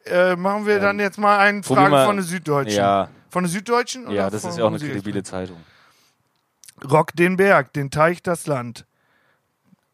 [0.06, 2.78] Äh, machen wir dann jetzt mal eine Frage mal- von der Süddeutschen.
[2.78, 4.12] Ja, Von der Süddeutschen?
[4.12, 5.58] Ja, das ist ja auch eine kredibile Zeitung.
[6.84, 8.86] Rock den Berg, den Teich, das Land.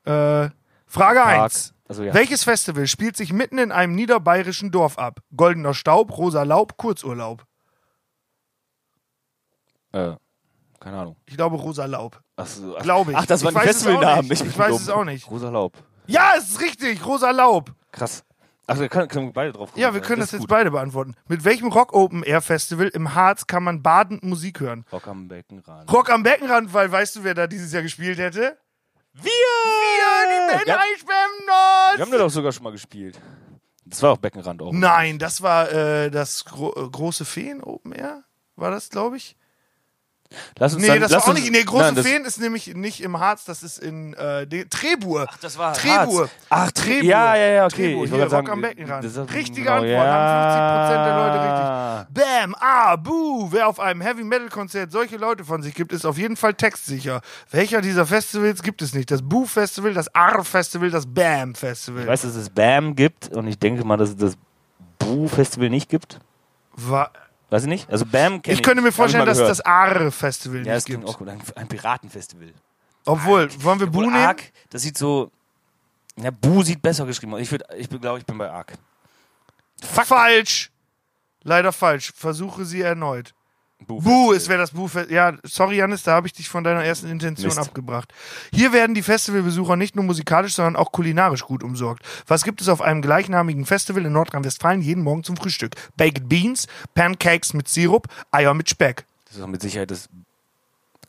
[0.06, 0.50] Äh,
[0.88, 1.42] Frage Park.
[1.44, 1.74] 1.
[1.88, 2.14] Also ja.
[2.16, 5.20] Welches Festival spielt sich mitten in einem niederbayerischen Dorf ab?
[5.36, 7.46] Goldener Staub, rosa Laub, Kurzurlaub.
[9.94, 10.16] Äh,
[10.80, 11.16] keine Ahnung.
[11.26, 12.20] Ich glaube rosa Laub.
[12.36, 13.18] Ach, so, ach, Glaube ich.
[13.18, 14.28] Ach, das war Ich ein Festivalnamen.
[14.28, 14.78] bin Ich weiß dumm.
[14.78, 15.30] es auch nicht.
[15.32, 15.78] Rosa Laub.
[16.08, 17.72] Ja, es ist richtig, rosa Laub.
[17.92, 18.26] Krass.
[18.66, 19.82] Ach, da können, können wir beide drauf kommen.
[19.82, 21.16] Ja, wir können das, ist jetzt beide beantworten.
[21.28, 24.86] Mit welchem Rock Open Air Festival im Harz kann man badend Musik hören?
[24.92, 25.92] Rock am Beckenrand.
[25.92, 28.58] Rock am Beckenrand, weil weißt du, wer da dieses Jahr gespielt hätte?
[29.14, 29.24] Wir!
[29.24, 29.32] Wir,
[30.50, 30.80] die Band Ja.
[30.80, 31.98] Eichbären Nord!
[31.98, 33.20] Wir haben da doch sogar schon mal gespielt.
[33.86, 34.72] Das war auch Beckenrand auch.
[34.72, 38.24] Nein, das war äh, das gro äh, große Feen Open Air.
[38.56, 39.36] War das, glaube ich?
[40.58, 41.52] Lass uns Nee, dann, das lass war auch uns, nicht.
[41.52, 45.28] Nee, große nein, das, Feen ist nämlich nicht im Harz, das ist in äh, Trebur.
[45.30, 46.22] Ach, das war Trebur.
[46.22, 46.32] Harz.
[46.50, 47.04] Ach, Tre Trebur.
[47.04, 47.90] Ja, ja, ja, okay.
[47.92, 49.04] Trebur, ich hier, wollte Rock sagen, am Beckenrand.
[49.04, 50.04] das ist- Richtige genau, Antwort, ja.
[50.06, 52.24] haben 50% der Leute richtig.
[52.24, 53.48] Bam, ah, buh.
[53.52, 57.22] Wer auf einem Heavy-Metal-Konzert solche Leute von sich gibt, ist auf jeden Fall textsicher.
[57.52, 59.10] Welcher dieser Festivals gibt es nicht?
[59.12, 62.02] Das Boo-Festival, das Ar-Festival, das Bam-Festival.
[62.02, 64.34] Ich weiß, dass es BAM gibt und ich denke mal, dass es das
[65.00, 66.20] Boo-Festival nicht gibt.
[66.76, 67.12] Wa-
[67.54, 67.88] Weiß ich nicht?
[67.88, 68.60] Also BAM kenne ich.
[68.60, 71.06] Ich könnte mir vorstellen, dass das Ar-Festival Ja, nicht gibt.
[71.06, 71.30] auch gut.
[71.30, 72.52] Ein, ein Piratenfestival.
[73.06, 74.16] Obwohl, wollen wir Obwohl nehmen?
[74.16, 74.42] Arc,
[74.72, 75.30] das sieht so.
[76.16, 77.42] Ja, Bu sieht besser geschrieben aus.
[77.42, 78.74] Ich, würd- ich glaube, ich bin bei Arc.
[79.84, 80.72] Falsch.
[81.44, 82.12] Leider falsch.
[82.16, 83.36] Versuche sie erneut.
[83.88, 84.90] Bu, Buh, es wäre das Buh.
[85.10, 87.60] Ja, sorry, Janis, da habe ich dich von deiner ersten Intention Mist.
[87.60, 88.14] abgebracht.
[88.54, 92.04] Hier werden die Festivalbesucher nicht nur musikalisch, sondern auch kulinarisch gut umsorgt.
[92.28, 95.76] Was gibt es auf einem gleichnamigen Festival in Nordrhein-Westfalen jeden Morgen zum Frühstück?
[95.98, 99.06] Baked Beans, Pancakes mit Sirup, Eier mit Speck.
[99.28, 100.10] Das ist auch mit Sicherheit das.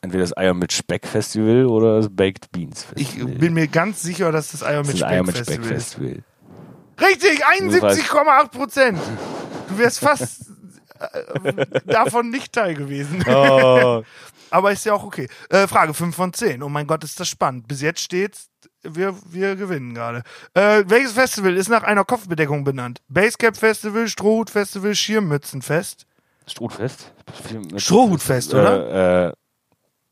[0.01, 3.33] Entweder das Eier mit Speck Festival oder das Baked Beans Ich Festival.
[3.35, 5.93] bin mir ganz sicher, dass das Eier das mit ist Speck, Festival Speck ist.
[5.95, 6.23] Festival.
[7.01, 8.99] Richtig, 71,8 Prozent.
[9.67, 10.45] Du wärst fast
[11.85, 13.23] davon nicht teil gewesen.
[13.35, 14.03] Oh.
[14.51, 15.27] Aber ist ja auch okay.
[15.49, 16.63] Äh, Frage 5 von 10.
[16.63, 17.67] Oh mein Gott, ist das spannend.
[17.67, 18.47] Bis jetzt steht's,
[18.83, 20.23] wir, wir gewinnen gerade.
[20.53, 23.01] Äh, welches Festival ist nach einer Kopfbedeckung benannt?
[23.09, 26.05] Basecap Festival, Strohhut Festival, Schirmmützenfest.
[26.47, 27.11] Strohfest?
[27.75, 29.25] Strohhutfest, oder?
[29.25, 29.33] Äh, äh,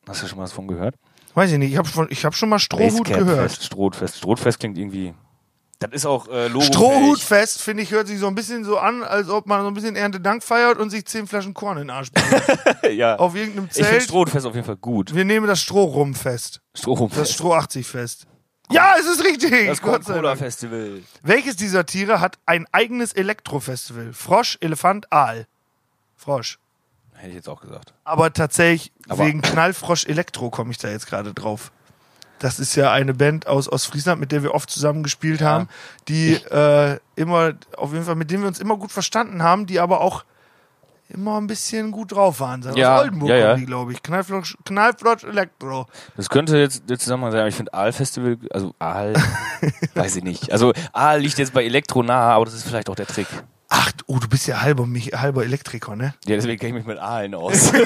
[0.08, 0.96] hast du schon mal was von gehört?
[1.36, 1.72] Weiß ich nicht.
[1.72, 3.52] Ich habe schon, ich hab schon mal Strohhut Basecap gehört.
[3.52, 4.18] Fest, Strohfest.
[4.18, 5.14] Strohfest klingt irgendwie.
[5.88, 6.66] Das ist auch äh, Logo.
[6.66, 9.74] Strohhutfest, finde ich, hört sich so ein bisschen so an, als ob man so ein
[9.74, 12.94] bisschen Erntedank feiert und sich 10 Flaschen Korn in den Arsch bringt.
[12.98, 13.16] ja.
[13.18, 14.04] Auf irgendeinem ich finde Zelt.
[14.04, 15.14] Strohfest auf jeden Fall gut.
[15.14, 16.62] Wir nehmen das Strohrumfest.
[16.74, 17.34] Das Strohfest.
[17.34, 18.28] Stroh 80 Fest.
[18.72, 19.68] Ja, es ist richtig.
[19.68, 20.40] Das Gott sei Coca-Cola Dank.
[20.40, 21.02] Festival.
[21.22, 24.14] Welches dieser Tiere hat ein eigenes Elektrofestival?
[24.14, 25.48] Frosch, Elefant, Aal.
[26.16, 26.58] Frosch.
[27.16, 27.94] Hätte ich jetzt auch gesagt.
[28.06, 31.72] Aber tatsächlich Aber- wegen Knallfrosch Elektro komme ich da jetzt gerade drauf.
[32.44, 35.48] Das ist ja eine Band aus Ostfriesland, mit der wir oft zusammen gespielt Ja.
[35.48, 35.70] haben,
[36.10, 39.80] die äh, immer, auf jeden Fall, mit denen wir uns immer gut verstanden haben, die
[39.80, 40.26] aber auch
[41.08, 42.62] immer ein bisschen gut drauf waren.
[42.62, 42.76] Sagen.
[42.76, 43.56] Ja, Aus Oldenburg ja, ja.
[43.56, 44.04] glaube ich.
[44.04, 45.86] Knallfrosch, Knallfrosch Elektro.
[46.18, 49.14] Das könnte jetzt der Zusammenhang sein, aber ich finde Aal-Festival, also Aal,
[49.96, 50.52] weiß ich nicht.
[50.52, 53.28] Also Aal liegt jetzt bei Elektro nahe, aber das ist vielleicht auch der Trick.
[53.76, 56.14] Ach, oh, du bist ja halber, halber Elektriker, ne?
[56.26, 57.74] Ja, deswegen kenne ich mich mit Aalen aus.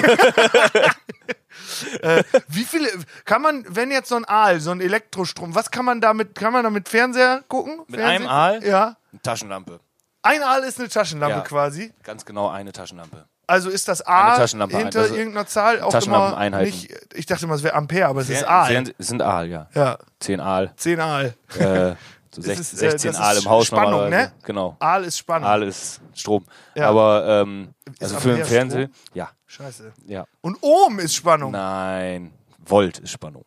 [2.48, 2.88] Wie viele,
[3.24, 6.52] kann man, wenn jetzt so ein Aal, so ein Elektrostrom, was kann man damit, kann
[6.52, 7.80] man damit Fernseher gucken?
[7.88, 8.62] Mit Fernseh- einem Aal?
[8.64, 8.96] Ja.
[9.22, 9.80] Taschenlampe.
[10.22, 11.42] Ein Aal ist eine Taschenlampe Ja.
[11.42, 11.92] quasi.
[12.02, 13.24] Ganz genau eine Taschenlampe.
[13.46, 17.62] Also ist das A hinter also irgendeiner Zahl auch immer nicht, ich dachte immer, es
[17.62, 18.66] wäre Ampere, aber es ist Fern- Aal.
[18.72, 19.68] Fern- Es sind Aal, ja.
[19.74, 20.74] Ja, 10 Aal.
[20.76, 21.34] 10 Aal.
[21.58, 21.94] Äh,
[22.34, 24.30] so Es 16, ist, äh, 16 das Aal ist im Haus Spannung, normalerweise.
[24.30, 24.32] ne?
[24.44, 24.76] Genau.
[24.78, 25.46] Aal ist spannend.
[25.48, 26.44] Aal ist Strom.
[26.74, 26.88] Ja.
[26.88, 29.92] Aber ähm, also Ist für den Fernseher, ja, Scheiße.
[30.06, 30.24] ja.
[30.40, 31.52] Und Ohm ist Spannung.
[31.52, 32.32] Nein,
[32.64, 33.44] Volt ist Spannung.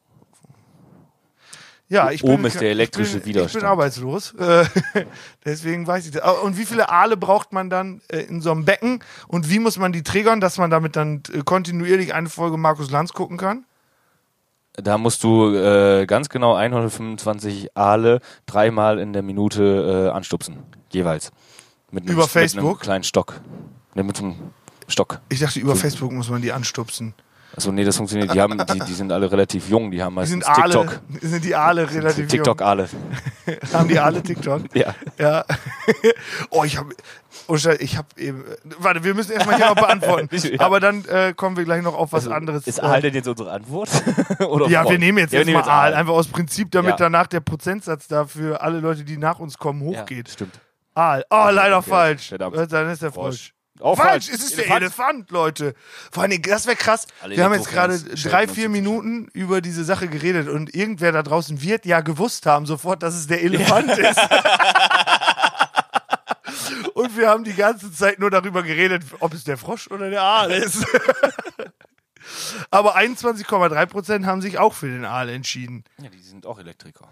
[1.88, 3.64] Ja, ich Ohm bin, ist der elektrische ich bin, Ich Widerstand.
[3.64, 4.34] bin arbeitslos.
[4.36, 4.64] Äh,
[5.46, 6.24] Deswegen weiß ich das.
[6.42, 9.04] Und wie viele Aale braucht man dann äh, in so einem Becken?
[9.28, 12.90] Und wie muss man die triggern, dass man damit dann äh, kontinuierlich eine Folge Markus
[12.92, 13.66] Lanz gucken kann?
[14.74, 20.58] Da musst du äh, ganz genau 125 Aale dreimal in der Minute äh, anstupsen.
[20.92, 21.32] Jeweils.
[21.92, 22.80] Mit einem, Über Mit einem Facebook?
[22.80, 23.42] kleinen Stock.
[23.96, 24.36] Ne, mit einem
[24.88, 25.20] Stock.
[25.30, 27.14] Ich dachte, über Facebook muss man die anstupsen.
[27.54, 28.34] Achso, nee, das funktioniert.
[28.34, 29.92] Die, haben, die, die sind alle relativ jung.
[29.92, 31.02] Die haben Die meistens sind Aale, TikTok.
[31.22, 32.88] sind die Aale relativ TikTok-Aale.
[33.46, 33.58] jung.
[33.74, 34.62] Haben die Aale TikTok?
[34.74, 34.96] Ja.
[35.20, 35.44] Ja.
[36.50, 36.94] oh, ich habe
[37.48, 38.44] oh, ich habe eben
[38.80, 40.30] Warte, wir müssen erstmal hier noch beantworten.
[40.52, 40.60] Ja.
[40.62, 42.68] Aber dann äh, kommen wir gleich noch auf was Also, anderes.
[42.68, 43.90] Ist Äh, Aal denn jetzt unsere Antwort?
[44.70, 46.98] Ja, wir nehmen jetzt Ja, erstmal Aal, einfach aus Prinzip, damit Ja.
[46.98, 50.30] danach der Prozentsatz da für alle Leute, die nach uns kommen, Ja, hochgeht.
[50.30, 50.60] stimmt.
[50.94, 51.26] Aal.
[51.30, 51.90] Oh, leider okay.
[51.90, 52.30] falsch.
[52.30, 52.58] Verdammt.
[52.58, 53.54] Äh, Dann ist der Frosch.
[53.80, 54.30] Auch falsch, falsch.
[54.30, 54.82] es ist der Elefant.
[54.84, 55.74] Elefant, Leute.
[56.12, 57.08] Vor Dingen, das wäre krass.
[57.24, 61.24] Alle Wir haben jetzt gerade drei, vier Minuten über diese Sache geredet und irgendwer da
[61.24, 64.20] draußen wird ja gewusst haben sofort, dass es der Elefant ist.
[67.02, 70.22] Und wir haben die ganze Zeit nur darüber geredet, ob es der Frosch oder der
[70.22, 70.86] Aal ist.
[72.70, 75.84] Aber 21,3 Prozent haben sich auch für den Aal entschieden.
[76.02, 77.10] Ja, die sind auch Elektriker.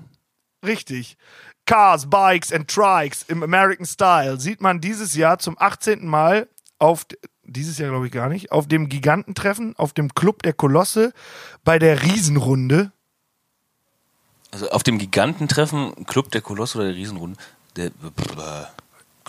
[0.65, 1.17] Richtig.
[1.65, 6.05] Cars, Bikes and Trikes im American Style sieht man dieses Jahr zum 18.
[6.05, 7.05] Mal auf,
[7.43, 11.13] dieses Jahr glaube ich gar nicht, auf dem Gigantentreffen, auf dem Club der Kolosse,
[11.63, 12.91] bei der Riesenrunde.
[14.51, 17.39] Also auf dem Gigantentreffen, Club der Kolosse oder der Riesenrunde,
[17.75, 17.91] der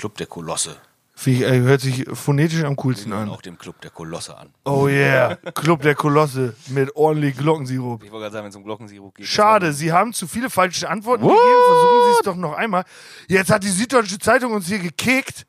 [0.00, 0.76] Club der Kolosse.
[1.24, 3.28] Wie, äh, hört sich phonetisch am coolsten an.
[3.28, 4.48] auch dem Club der Kolosse an.
[4.64, 8.02] Oh yeah, Club der Kolosse mit ordentlich Glockensirup.
[8.02, 9.26] Ich wollte gerade sagen, wenn es um Glockensirup geht.
[9.26, 11.42] Schade, Sie haben zu viele falsche Antworten gegeben.
[11.66, 12.84] Versuchen Sie es doch noch einmal.
[13.28, 15.46] Jetzt hat die Süddeutsche Zeitung uns hier gekickt.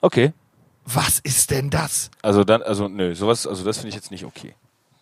[0.00, 0.32] Okay.
[0.86, 2.10] Was ist denn das?
[2.22, 4.54] Also dann, also nö, sowas, also das finde ich jetzt nicht okay.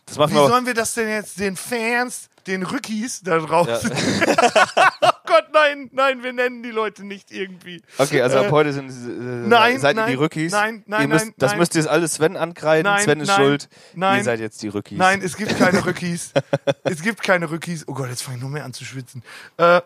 [0.07, 0.49] Das machen Wie wir.
[0.49, 3.93] sollen wir das denn jetzt den Fans, den Rückis da draußen?
[5.01, 7.83] oh Gott, nein, nein, wir nennen die Leute nicht irgendwie.
[7.99, 10.53] Okay, also ab Äh, heute sind äh, nein, seid ihr nein, die Rookies.
[10.53, 12.91] nein, nein, ihr müsst, nein, Das müsst ihr jetzt alles Sven ankreiden.
[12.93, 13.69] Nein, Sven ist nein, schuld.
[13.95, 14.19] nein.
[14.19, 14.99] Ihr seid jetzt die Rookies.
[14.99, 16.33] Nein, es gibt keine Rückis.
[16.85, 17.85] es gibt keine Rückis.
[17.87, 19.23] Oh Gott, jetzt fange ich noch mehr an zu schwitzen.
[19.57, 19.81] Äh,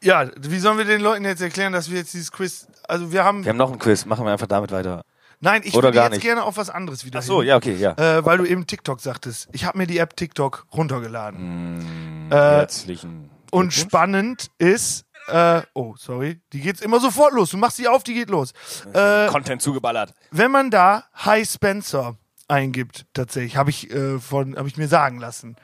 [0.00, 2.66] ja, wie sollen wir den Leuten jetzt erklären, dass wir jetzt dieses Quiz.
[2.86, 3.44] Also wir haben.
[3.44, 4.04] Wir haben noch ein Quiz.
[4.04, 5.02] Machen wir einfach damit weiter.
[5.40, 6.22] nein, ich oder würde jetzt nicht.
[6.22, 7.18] gerne auf was anderes wieder.
[7.18, 7.48] Ach so, hin.
[7.48, 7.92] ja, okay, ja.
[8.18, 9.48] Äh, weil du eben TikTok sagtest.
[9.52, 12.28] Ich habe mir die App TikTok runtergeladen.
[12.30, 13.30] Äh, Herzlichen.
[13.50, 17.50] Und spannend ist, äh, oh, sorry, die geht immer sofort los.
[17.50, 18.52] Du machst sie auf, die geht los.
[18.92, 20.14] Äh, Content zugeballert.
[20.30, 22.16] wenn man da Hi Spencer
[22.48, 25.56] eingibt, tatsächlich, habe ich äh, von, habe ich mir sagen lassen.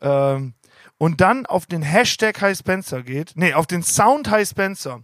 [0.00, 0.54] Ähm,
[0.98, 5.00] und dann auf den Hashtag Hi Spencer geht, nee, auf den Sound Hi Spencer,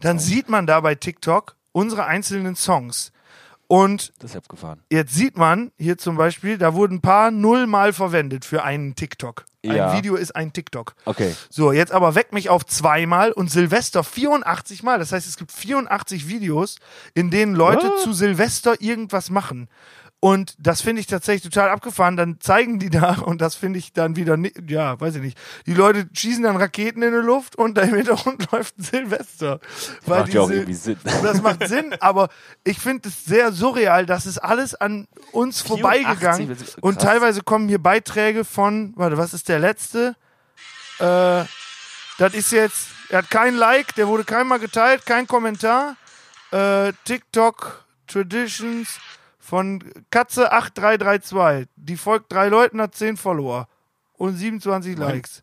[0.00, 3.12] dann sieht man da bei TikTok unsere einzelnen Songs.
[3.68, 4.14] Und
[4.90, 9.44] jetzt sieht man hier zum Beispiel, da wurden ein paar nullmal verwendet für einen TikTok.
[9.62, 9.90] Ja.
[9.90, 10.94] Ein Video ist ein TikTok.
[11.04, 11.34] Okay.
[11.50, 14.98] So, jetzt aber weck mich auf zweimal und Silvester 84 Mal.
[14.98, 16.76] Das heißt, es gibt 84 Videos,
[17.12, 18.00] in denen Leute What?
[18.00, 19.68] zu Silvester irgendwas machen.
[20.20, 22.16] Und das finde ich tatsächlich total abgefahren.
[22.16, 25.38] Dann zeigen die da und das finde ich dann wieder, ja, weiß ich nicht.
[25.66, 29.60] Die Leute schießen dann Raketen in die Luft und da im Hintergrund läuft ein Silvester.
[30.06, 30.98] Weil Macht ja auch irgendwie Sinn.
[31.22, 32.30] das macht Sinn, aber
[32.64, 36.82] ich finde es sehr surreal, dass es alles an uns 84, vorbeigegangen das ist krass.
[36.82, 40.16] und teilweise kommen hier Beiträge von, warte, was ist der letzte?
[40.98, 41.44] Äh,
[42.18, 45.96] das ist jetzt, er hat kein Like, der wurde keinmal geteilt, kein Kommentar.
[46.50, 48.98] Äh, TikTok Traditions
[49.48, 51.68] von Katze 8332.
[51.76, 53.66] Die folgt drei Leuten, hat 10 Follower
[54.12, 55.42] und 27 Likes.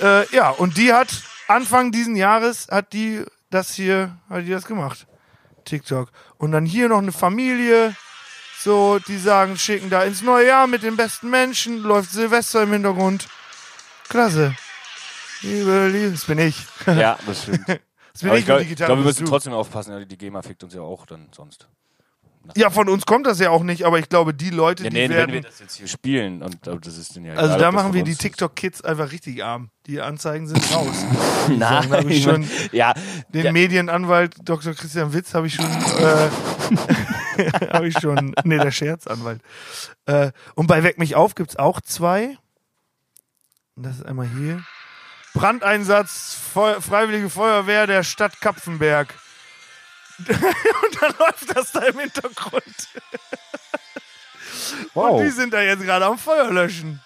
[0.00, 1.08] Äh, ja, und die hat
[1.48, 5.08] Anfang diesen Jahres hat die das hier, hat die das gemacht.
[5.64, 6.10] TikTok.
[6.38, 7.96] Und dann hier noch eine Familie,
[8.60, 12.72] so, die sagen, schicken da ins neue Jahr mit den besten Menschen, läuft Silvester im
[12.72, 13.26] Hintergrund.
[14.08, 14.54] Klasse.
[15.42, 16.64] Liebe, liebe, das bin ich.
[16.86, 17.66] Ja, das stimmt.
[18.12, 19.30] Das bin Aber ich, ich glaube, glaub, wir müssen du.
[19.30, 20.06] trotzdem aufpassen.
[20.08, 21.68] Die GEMA fickt uns ja auch dann sonst.
[22.56, 24.96] Ja, von uns kommt das ja auch nicht, aber ich glaube, die Leute, Ja, die
[24.96, 25.32] nee, wenn werden.
[25.34, 27.92] wir das jetzt hier spielen und aber das ist dann ja also egal, da machen
[27.92, 28.16] wir die.
[28.16, 29.70] TikTok-Kids einfach richtig arm.
[29.86, 31.04] Die Anzeigen sind raus.
[31.48, 32.94] Nein, hab ich schon- ja,
[33.28, 34.72] Den ja, Medienanwalt Dr.
[34.74, 36.30] Christian Witz habe ich schon, äh,
[37.72, 39.42] habe ich schon, nee, der Scherzanwalt.
[40.06, 42.36] Äh, und bei Weck mich auf gibt's auch zwei.
[43.76, 44.62] Und das ist einmal hier.
[45.34, 49.14] Brandeinsatz, Feu Freiwillige Feuerwehr der Stadt Kapfenberg.
[50.28, 52.64] und dann läuft das da im Hintergrund.
[54.94, 55.10] wow.
[55.12, 57.00] Und die sind da jetzt gerade am Feuer löschen.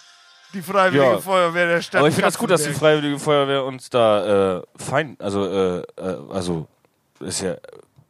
[0.53, 1.19] Die Freiwillige Ja.
[1.19, 2.73] Feuerwehr der Stadt Aber ich finde das gut, dass die.
[2.73, 5.85] Freiwillige Feuerwehr uns da äh, fein, also äh, äh,
[6.33, 6.69] also
[7.19, 7.57] ist ja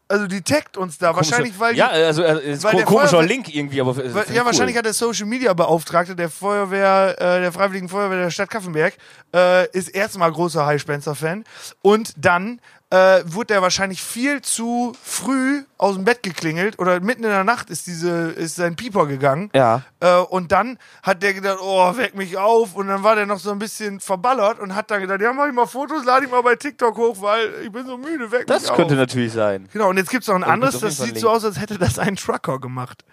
[0.09, 1.17] Also die taggt uns da.
[1.17, 4.75] Wahrscheinlich, weil die ja, also äh, komischer Feuerwehr- Link irgendwie, aber Weil, ja, ich wahrscheinlich
[4.75, 4.79] cool.
[4.81, 8.95] hat der Social Media Beauftragte der Feuerwehr, äh, der Freiwilligen Feuerwehr der Stadt Kaffenberg,
[9.35, 11.45] äh, ist erstmal großer High Spencer Fan.
[11.81, 12.61] Und dann
[12.91, 17.43] äh, wurde der wahrscheinlich viel zu früh aus dem Bett geklingelt oder mitten in der
[17.43, 19.51] Nacht ist diese, ist sein Pieper gegangen.
[19.55, 19.83] Ja.
[20.01, 22.75] Äh, und dann hat der gedacht, oh, weck mich auf.
[22.77, 25.47] Und dann war der noch so ein bisschen verballert und hat dann gedacht, ja, mach
[25.49, 28.47] ich mal Fotos, lade ich mal bei TikTok hoch, weil ich bin so müde, weck
[28.47, 28.77] Das mich auf.
[28.77, 29.69] könnte natürlich sein.
[29.73, 31.99] Genau, und jetzt gibt es noch ein anderes, das sieht so aus, als hätte das
[31.99, 33.05] ein Trucker gemacht.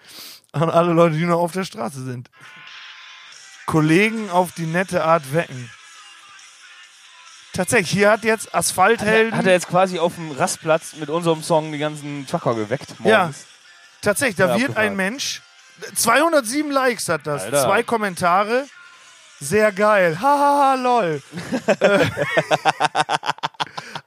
[0.52, 2.30] An alle Leute, die noch auf der Straße sind.
[3.66, 5.70] Kollegen auf die nette Art wecken.
[7.54, 9.36] Tatsächlich, hier hat jetzt Asphalthelden.
[9.36, 13.18] Hat er jetzt quasi auf dem Rastplatz mit unserem Song die ganzen Trucker geweckt Ja.
[13.18, 13.46] morgens?
[14.00, 14.88] tatsächlich, da Ja, wird abgefahren.
[14.88, 15.42] ein Mensch.
[15.94, 17.42] 207 Likes hat das.
[17.42, 17.62] Alter.
[17.64, 18.66] Zwei Kommentare.
[19.40, 20.18] Sehr geil.
[20.20, 21.22] Hahaha, lol.
[21.80, 22.06] Äh,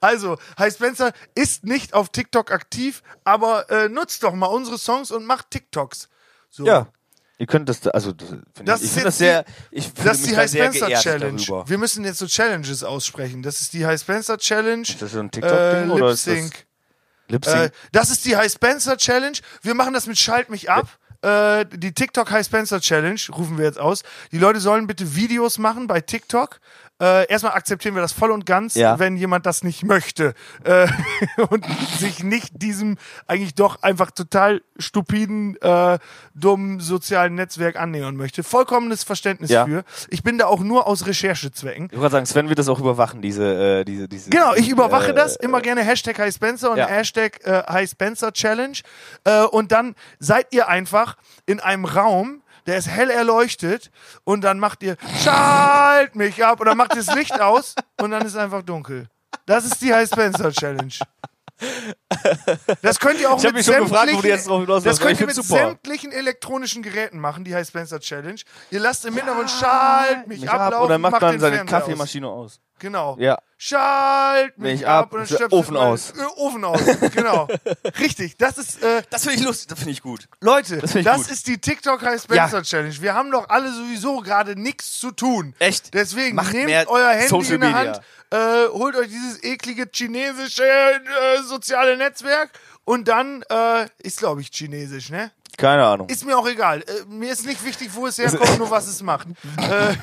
[0.01, 5.11] also, High Spencer ist nicht auf TikTok aktiv, aber äh, nutzt doch mal unsere Songs
[5.11, 6.07] und macht TikToks.
[6.49, 6.65] So.
[6.65, 6.87] Ja.
[7.37, 8.29] Ihr könnt das, da- also das
[8.63, 11.01] Das ich, ich ist finde das sehr, ich fühle Das ist die High sehr Spencer
[11.01, 11.41] Challenge.
[11.45, 11.67] darüber.
[11.69, 13.43] Wir müssen jetzt so Challenges aussprechen.
[13.43, 14.83] Das ist die High Spencer Challenge.
[14.83, 16.65] Ist das so ein Äh, TikTok-Ding oder Lip ist das Sync.
[17.27, 17.71] Lip Äh, Sync?
[17.91, 19.37] das ist die High Spencer Challenge.
[19.61, 20.87] Wir machen das mit Schalt mich ab.
[21.21, 24.03] Äh, die TikTok High Spencer Challenge rufen wir jetzt aus.
[24.31, 26.59] Die Leute sollen bitte Videos machen bei TikTok
[27.01, 28.99] Äh, erstmal akzeptieren wir das voll und ganz, Ja.
[28.99, 30.33] wenn jemand das nicht möchte
[30.63, 30.87] äh,
[31.49, 31.65] und
[31.97, 35.99] sich nicht diesem eigentlich doch einfach total stupiden, äh,
[36.35, 38.43] dummen sozialen Netzwerk annähern möchte.
[38.43, 39.65] Vollkommenes Verständnis Ja.
[39.65, 39.83] für.
[40.09, 41.89] Ich bin da auch nur aus Recherchezwecken.
[41.91, 44.29] Ich wollte sagen, Sven wird das auch überwachen, diese, äh, diese, diese.
[44.29, 45.35] Genau, ich überwache äh, das.
[45.35, 46.87] Immer gerne Hashtag High Spencer und Ja.
[46.87, 48.77] Hashtag äh, High Spencer Challenge.
[49.25, 53.91] Äh, und dann seid ihr einfach in einem Raum, der ist hell erleuchtet
[54.23, 58.11] und dann macht ihr Schalt mich ab und dann macht ihr das Licht aus und
[58.11, 59.07] dann ist einfach dunkel.
[59.45, 60.93] Das ist die High Spencer Challenge.
[62.81, 64.97] Das könnt ihr auch Ich hab mit mich schon gefragt, wo du sämtlichen- hinaus Das
[64.97, 68.39] aber könnt ich ihr mit sämtlichen elektronischen Geräten machen, die High Spencer Challenge.
[68.71, 71.55] Ihr lasst im Hintergrund Schalt mich, mich ab ablaufen, und dann macht macht man seine
[71.57, 71.83] Fernseher aus.
[71.83, 72.59] Kaffeemaschine aus.
[72.79, 73.15] Genau.
[73.19, 73.37] Ja.
[73.57, 76.11] Schalt mich Mich ab, ab, und dann Ofen aus.
[76.11, 76.81] Äh, Ofen aus,
[77.13, 77.47] genau.
[77.99, 80.27] Richtig, das ist, äh, Das finde ich lustig, das finde ich gut.
[80.41, 81.31] Leute, das, ich gut.
[81.31, 82.63] ist die TikTok High Spencer Ja.
[82.63, 82.95] Challenge.
[83.01, 85.55] Wir haben doch alle sowieso gerade nichts zu tun.
[85.59, 85.93] Echt?
[85.93, 87.93] Deswegen Macht nehmt euer Handy Social in der Media.
[87.93, 88.01] Hand,
[88.31, 92.51] äh, holt euch dieses eklige chinesische äh, soziale Netzwerk
[92.83, 95.31] und dann äh, ist, glaube ich, chinesisch, ne?
[95.57, 96.09] Keine Ahnung.
[96.09, 96.81] Ist mir auch egal.
[96.81, 99.27] Äh, mir ist nicht wichtig, wo es herkommt, nur was es macht.
[99.57, 99.95] Äh,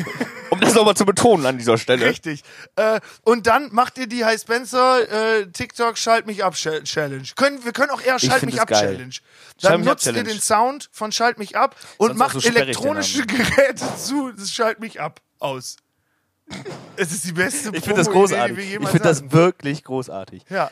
[0.53, 2.05] Um das nochmal zu betonen an dieser Stelle.
[2.05, 2.43] Richtig.
[2.77, 7.25] Äh, und dann macht ihr die High Spencer äh, TikTok Schalt mich ab Chal- Challenge.
[7.37, 8.81] Können, wir können auch eher Schalt mich ab geil.
[8.81, 9.13] Challenge.
[9.13, 9.25] Schalt
[9.63, 13.25] Dann ab nutzt ihr den Sound von Schalt mich ab und Sonst macht so elektronische
[13.27, 15.77] Geräte zu Schalt mich ab aus.
[16.97, 18.57] Es ist die beste Ich finde das großartig.
[18.57, 20.45] die wir Ich finde das wirklich großartig.
[20.51, 20.71] Ja.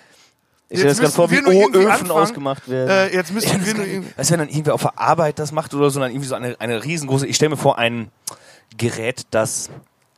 [0.69, 2.11] Ich stelle Jetzt das ganz vor, wie müssen wir nur irgendwie Öfen anfangen.
[2.11, 2.91] ausgemacht werden.
[2.91, 4.11] Äh, jetzt müssen Ja, wir nur irgendwie.
[4.17, 6.55] Du, wenn dann irgendwer auf der Arbeit das macht oder so, dann irgendwie so eine,
[6.61, 8.13] eine riesengroße, ich stelle mir vor, ein
[8.77, 9.71] Gerät, das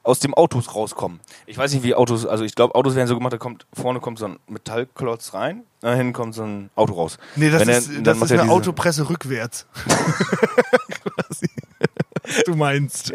[0.04, 1.20] aus dem Autos rauskommt.
[1.46, 4.00] Ich weiß nicht, wie Autos, also ich glaube, Autos werden so gemacht, da kommt, vorne
[4.00, 7.18] kommt so ein Metallklotz rein, da hinten kommt so ein Auto raus.
[7.36, 9.66] Nee, das Wenn er- ist, dann das ist er eine Autopresse rückwärts.
[9.74, 11.46] Quasi.
[12.24, 13.12] Was du meinst.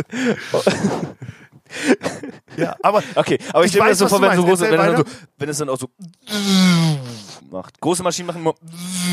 [2.55, 4.77] ja, aber Okay, aber ich Ich stelle mir das so vor, wenn, so große, wenn,
[4.77, 5.03] dann so,
[5.37, 5.89] wenn es dann auch so
[7.51, 7.79] macht.
[7.81, 8.55] Große Maschinen machen immer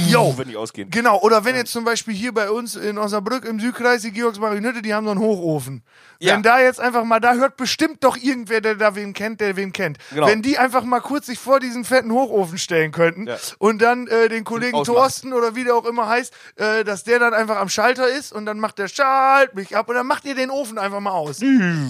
[0.09, 0.35] Yo.
[0.37, 0.91] wenn die ausgehen.
[0.91, 4.39] Genau, oder wenn jetzt zum Beispiel hier bei uns in Osnabrück im Südkreis die Georgs
[4.39, 5.82] Marionette, die haben so einen Hochofen.
[6.20, 6.35] Ja.
[6.35, 9.57] Wenn da jetzt einfach mal, da hört bestimmt doch irgendwer, der da wen kennt, der
[9.57, 9.99] wen kennt.
[10.12, 10.26] Genau.
[10.26, 13.37] Wenn die einfach mal kurz sich vor diesen fetten Hochofen stellen könnten Ja.
[13.59, 14.97] und dann äh, den Kollegen ausmacht.
[14.97, 18.32] Thorsten oder wie der auch immer heißt, äh, dass der dann einfach am Schalter ist
[18.32, 21.12] und dann macht der Schalt mich ab und dann macht ihr den Ofen einfach mal
[21.12, 21.41] aus.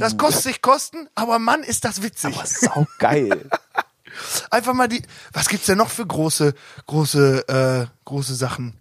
[0.01, 2.35] Das kostet sich Kosten, aber Mann, ist das witzig.
[2.37, 3.49] Aber sau geil.
[4.51, 5.03] Einfach mal die.
[5.33, 6.55] Was gibt's denn noch für große,
[6.87, 8.79] große, äh, große Sachen?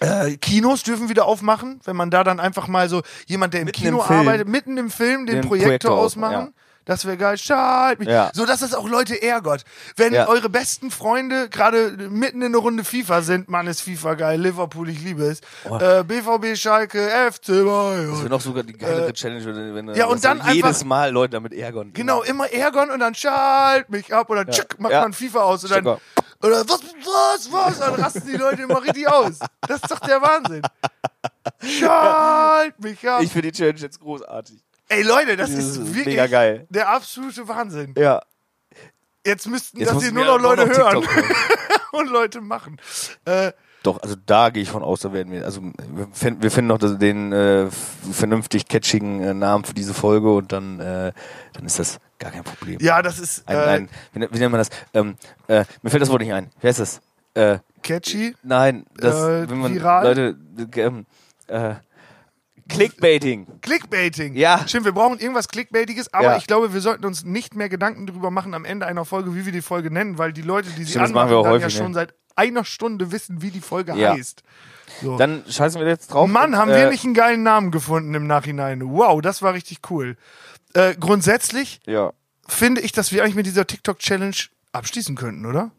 [0.00, 3.66] Äh, Kinos dürfen wieder aufmachen, wenn man da dann einfach mal so jemand, der im
[3.66, 6.34] Mitten Kino im arbeitet, mitten im Film den, Den Projektor, Projektor ausmachen.
[6.34, 6.54] ausmachen,
[6.86, 7.38] Das wäre geil.
[7.38, 8.08] Schalt mich.
[8.08, 8.30] Ja.
[8.34, 9.64] So dass das auch Leute ärgert.
[9.96, 10.28] Wenn Ja.
[10.28, 14.40] eure besten Freunde gerade mitten in einer Runde FIFA sind, Mann, ist FIFA geil.
[14.40, 15.40] Liverpool, ich liebe es.
[15.68, 15.78] Oh.
[15.78, 18.10] Äh, BVB, Schalke, FC Bayern.
[18.10, 20.68] Das wäre noch sogar die geilere Challenge, wenn, wenn Äh, ja, und dass dann jedes
[20.80, 21.92] einfach- Mal Leute damit ärgern.
[21.94, 25.00] Genau, immer ärgern und dann schalt mich ab oder tschick, macht Ja.
[25.02, 26.00] man FIFA aus und dann, Checker.
[26.42, 29.38] oder was, was, was, dann rasten die Leute immer richtig aus.
[29.62, 30.62] Das ist doch der Wahnsinn.
[31.62, 33.22] Schalt mich ab.
[33.22, 34.63] Ich finde die Challenge jetzt großartig.
[34.88, 36.66] Ey Leute, das Das ist ist wirklich mega geil.
[36.70, 37.94] der absolute Wahnsinn.
[37.96, 38.20] Ja.
[39.26, 41.04] Jetzt müssten Jetzt das hier nur noch Leute noch hören
[41.92, 42.78] und Leute machen.
[43.24, 46.50] Äh, Doch, also da gehe ich von aus, da werden wir, also wir finden, wir
[46.50, 47.68] finden noch den äh,
[48.12, 51.12] vernünftig catchigen äh, Namen für diese Folge und dann, äh,
[51.54, 52.78] dann ist das gar kein Problem.
[52.82, 54.68] ja, das ist Ein, äh, ein, wie, nennt- wie nennt man das?
[54.92, 55.16] Ähm,
[55.48, 56.50] äh, mir fällt das Wort nicht ein.
[56.60, 57.00] Wie heißt das?
[57.82, 58.36] Catchy.
[58.44, 60.06] nein, das, Äh, wenn man viral?
[60.06, 60.36] Leute,
[60.76, 61.06] äh, ähm,
[61.48, 61.74] äh,
[62.68, 63.46] Clickbaiting.
[63.60, 64.34] Clickbaiting.
[64.36, 64.66] Ja.
[64.66, 66.36] Stimmt, wir brauchen irgendwas Clickbaitiges, aber Ja.
[66.36, 69.44] ich glaube, wir sollten uns nicht mehr Gedanken darüber machen am Ende einer Folge, wie
[69.44, 71.88] wir die Folge nennen, weil die Leute, die sie Stimmt, anmachen, dann ja häufig, schon
[71.88, 71.94] ne?
[71.94, 74.14] seit einer Stunde wissen, wie die Folge Ja.
[74.14, 74.42] heißt.
[75.02, 75.16] So.
[75.18, 76.28] Dann scheißen wir jetzt drauf.
[76.28, 78.82] Mann, und, haben äh, wir nicht einen geilen Namen gefunden im Nachhinein.
[78.84, 80.16] Wow, das war richtig cool.
[80.74, 82.12] Äh, grundsätzlich Ja.
[82.48, 84.36] finde ich, dass wir eigentlich mit dieser TikTok-Challenge
[84.72, 85.70] abschließen könnten, oder?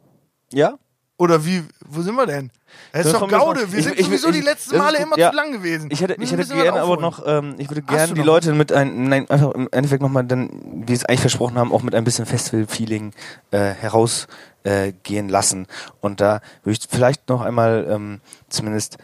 [0.52, 0.78] Ja?
[1.18, 2.52] Oder wie, wo sind wir denn?
[2.92, 3.72] Es ist doch Gaude.
[3.72, 5.30] Wir ich- sind ich- sowieso ich- die das letzten Male immer Ja.
[5.30, 5.90] zu lang gewesen.
[5.90, 9.08] Ich hätte, ich hätte gerne aber noch, ähm, ich würde gerne die Leute mit ein,
[9.08, 10.50] nein, einfach im Endeffekt nochmal dann,
[10.86, 13.14] wie es eigentlich versprochen haben, auch mit ein bisschen Festival-Feeling
[13.52, 14.28] äh, herausgehen
[15.30, 15.68] äh, lassen.
[16.02, 18.98] Und da würde ich vielleicht noch einmal ähm, zumindest,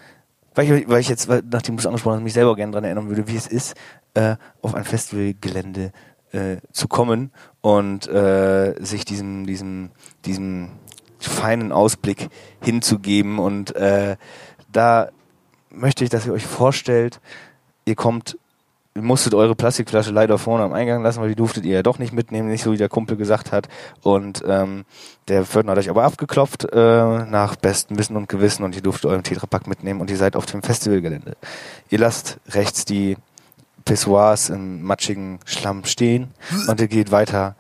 [0.54, 2.84] weil ich, weil ich jetzt, weil, nachdem du es angesprochen hast, mich selber gerne daran
[2.84, 3.76] erinnern würde, wie es ist,
[4.16, 5.94] äh, auf ein Festivalgelände
[6.34, 7.32] äh, zu kommen
[7.62, 9.92] und äh, sich diesem, diesem,
[10.26, 10.72] diesem
[11.28, 12.30] feinen Ausblick
[12.62, 14.18] hinzugeben und äh,
[14.72, 15.10] da
[15.70, 17.20] möchte ich, dass ihr euch vorstellt,
[17.86, 18.38] ihr kommt,
[18.96, 22.00] ihr musstet eure Plastikflasche leider vorne am Eingang lassen, weil die durftet ihr ja doch
[22.00, 23.70] nicht mitnehmen, nicht so wie der Kumpel gesagt hat.
[24.02, 24.86] Und ähm,
[25.28, 29.10] der Pförtner hat euch aber abgeklopft äh, nach bestem Wissen und Gewissen und ihr durftet
[29.10, 31.38] euren Tetrapack mitnehmen und ihr seid auf dem Festivalgelände.
[31.90, 33.18] Ihr lasst rechts die
[33.86, 36.30] Pessoirs im matschigen Schlamm stehen
[36.68, 37.56] und ihr geht weiter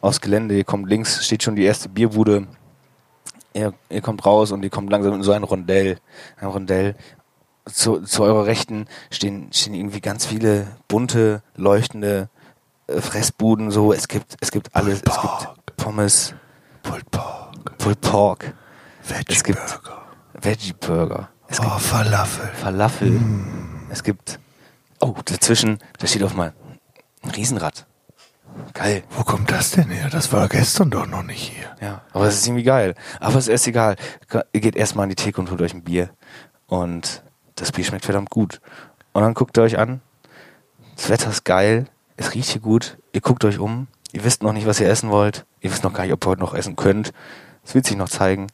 [0.00, 0.56] aufs Gelände.
[0.56, 2.46] Ihr kommt links, steht schon die erste Bierbude.
[3.58, 5.98] Ihr, ihr kommt raus und ihr kommt langsam in so ein Rondell.
[6.40, 6.94] Ein Rondell.
[7.66, 12.30] Zu, zu eurer Rechten stehen, stehen irgendwie ganz viele bunte, leuchtende
[12.86, 13.70] äh, Fressbuden.
[13.70, 15.02] So, es gibt, es gibt alles.
[15.04, 16.34] Es gibt Pommes,
[16.82, 18.54] Pulled Pork, Pulled Pork,
[19.02, 20.02] Veggie Es gibt- Burger,
[20.40, 21.28] Veggie Burger.
[21.48, 22.46] Es gibt oh, Falafel.
[22.54, 23.20] Falafel.
[23.90, 24.38] Es gibt.
[25.00, 26.52] Oh, dazwischen, da steht auf mal
[27.22, 27.86] ein Riesenrad.
[28.74, 29.02] Geil.
[29.10, 30.08] Wo kommt das denn her?
[30.10, 31.76] Das war gestern doch noch nicht hier.
[31.80, 32.94] Ja, aber es ist irgendwie geil.
[33.20, 33.96] Aber es ist egal.
[34.52, 36.10] Ihr geht erstmal an die Theke und holt euch ein Bier.
[36.66, 37.22] Und
[37.56, 38.60] das Bier schmeckt verdammt gut.
[39.12, 40.00] Und dann guckt ihr euch an.
[40.96, 41.86] Das Wetter ist geil.
[42.16, 42.98] Es riecht hier gut.
[43.12, 43.88] Ihr guckt euch um.
[44.12, 45.44] Ihr wisst noch nicht, was ihr essen wollt.
[45.60, 47.12] Ihr wisst noch gar nicht, ob ihr heute noch essen könnt.
[47.64, 48.48] Es wird sich noch zeigen.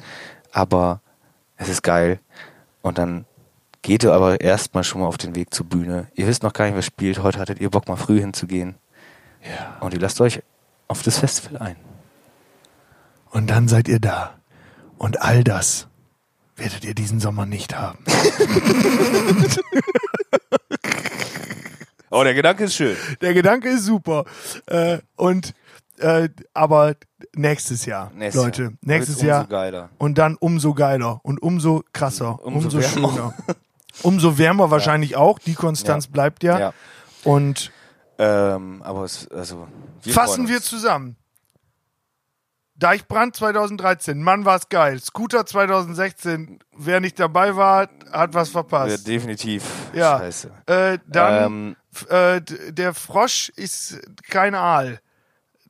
[0.53, 1.01] Aber
[1.57, 2.21] es ist geil.
[2.83, 3.25] Und dann
[3.83, 6.09] geht ihr aber erstmal schon mal auf den Weg zur Bühne.
[6.15, 7.23] Ihr wisst noch gar nicht, wer spielt.
[7.23, 8.77] Heute hattet ihr Bock, mal früh hinzugehen.
[9.45, 9.77] Ja.
[9.81, 10.43] Und ihr lasst euch
[10.89, 11.77] auf das Festival ein.
[13.31, 14.35] Und dann seid ihr da.
[14.99, 15.89] Und all das
[16.57, 17.99] werdet ihr diesen Sommer nicht haben.
[22.11, 22.97] Oh, der Gedanke ist schön.
[23.23, 24.25] Der Gedanke ist super.
[24.67, 25.53] Äh, und
[25.99, 26.95] äh, aber
[27.35, 28.73] nächstes Jahr, Nächstes Leute, Jahr.
[28.83, 29.91] nächstes Jahr umso geiler.
[29.99, 33.35] und dann umso geiler und umso krasser, umso, Umso schöner.
[34.03, 35.41] Umso wärmer wahrscheinlich auch.
[35.41, 36.11] Die Konstanz Ja.
[36.13, 36.59] bleibt ja.
[36.61, 36.75] Ja.
[37.25, 37.73] Und
[38.19, 39.69] Ähm, aber es, also.
[40.03, 41.17] Wir fassen wir zusammen.
[42.77, 45.01] Deichbrand 2013, Mann war's geil.
[45.01, 49.07] Scooter 2016, wer nicht dabei war, hat was Ja, verpasst.
[49.07, 49.63] definitiv.
[49.93, 50.19] Ja.
[50.19, 50.51] Scheiße.
[50.67, 51.77] Äh, dann Ähm,
[52.09, 52.41] äh,
[52.73, 55.01] der Frosch ist kein Aal,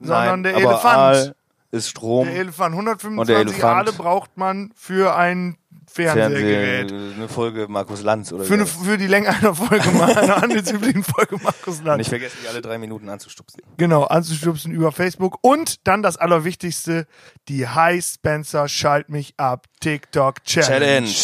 [0.00, 0.96] sondern nein, der Elefant.
[0.96, 1.34] Aal
[1.70, 2.26] ist Strom.
[2.26, 2.74] Der Elefant.
[2.74, 3.64] Und der 125 Elefant.
[3.64, 5.58] Aale braucht man für ein
[5.94, 6.90] Fernsehgerät.
[6.90, 10.36] Fernsehen, eine Folge Markus Lanz oder Für, eine, für die Länge einer Folge mal eine
[10.36, 11.98] Handelsüblichen-Folge Markus Land.
[11.98, 13.62] nicht vergessen, die alle drei Minuten anzustupsen.
[13.76, 15.38] Genau, anzustupsen über Facebook.
[15.42, 17.06] Und dann das Allerwichtigste,
[17.48, 21.06] die Hi Spencer Schalt mich ab TikTok Challenge.
[21.06, 21.14] Challenge.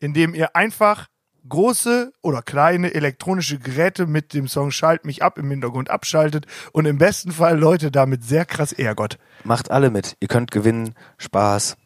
[0.00, 1.08] Indem ihr einfach
[1.48, 6.86] große oder kleine elektronische Geräte mit dem Song Schalt mich ab im Hintergrund abschaltet und
[6.86, 9.18] im besten Fall Leute damit sehr krass ärgert.
[9.44, 10.16] Macht alle mit.
[10.20, 10.94] Ihr könnt gewinnen.
[11.18, 11.76] Spaß.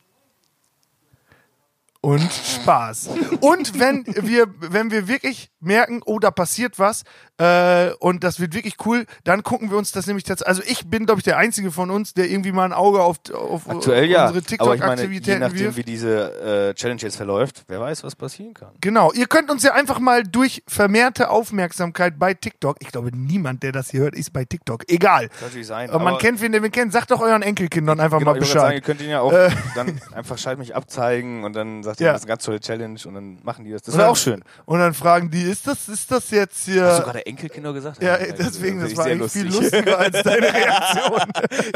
[2.07, 3.11] Und Spaß.
[3.41, 7.03] Und wenn wir, wenn wir wirklich merken, oh, da passiert was
[7.39, 10.49] äh, und das wird wirklich cool, dann gucken wir uns das nämlich tatsächlich.
[10.49, 13.17] Also ich bin, glaube ich, der Einzige von uns, der irgendwie mal ein Auge auf,
[13.35, 14.23] auf Aktuell ja.
[14.23, 15.77] unsere ich TikTok-Aktivitäten nachdem, wirft.
[15.77, 18.71] wie diese äh, Challenge jetzt verläuft, wer weiß, was passieren kann.
[18.81, 23.63] Genau, ihr könnt uns ja einfach mal durch vermehrte Aufmerksamkeit bei TikTok, ich glaube, niemand,
[23.63, 24.85] der das hier hört, ist bei TikTok.
[24.91, 25.29] Egal.
[25.29, 25.91] Kann natürlich sein.
[25.91, 26.93] Aber man kennt wen, der wen kennt.
[26.93, 28.85] Sagt doch euren Enkelkindern einfach Genau, mal ich wollte sagen, ihr Bescheid.
[28.85, 29.51] könnt ihn ja auch Äh.
[29.75, 32.09] dann einfach schalt mich abzeigen und dann sagt Ja.
[32.09, 33.83] ihr, das ist eine ganz tolle Challenge und dann machen die das.
[33.83, 34.43] Das wäre auch schön.
[34.65, 36.85] Und dann fragen die, ist das, ist das jetzt hier.
[36.87, 38.03] Hast du gerade Enkelkinder gesagt?
[38.03, 39.63] ja, deswegen, das ich war eigentlich viel lustig.
[39.73, 41.21] lustiger als deine Reaktion.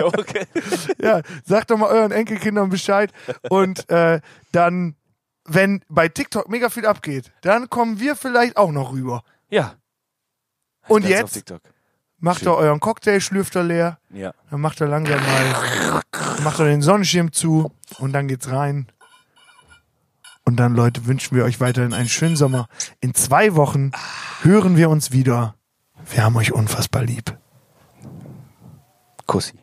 [0.02, 0.46] okay.
[1.02, 3.12] ja, sagt doch mal euren Enkelkindern Bescheid.
[3.48, 4.20] Und äh,
[4.52, 4.94] dann,
[5.44, 9.22] wenn bei TikTok mega viel abgeht, dann kommen wir vielleicht auch noch rüber.
[9.48, 9.74] Ja.
[10.88, 11.54] Und Ganz auf jetzt
[12.18, 12.48] macht Schön.
[12.48, 14.32] ihr euren Cocktail-Schlürfter leer, Ja.
[14.50, 16.02] dann macht ihr langsam mal,
[16.42, 18.86] macht ihr den Sonnenschirm zu und dann geht's rein.
[20.50, 22.66] Und dann, Leute, wünschen wir euch weiterhin einen schönen Sommer.
[23.00, 23.92] In zwei Wochen
[24.42, 25.54] hören wir uns wieder.
[26.10, 27.38] Wir haben euch unfassbar lieb.
[29.26, 29.59] Kussi.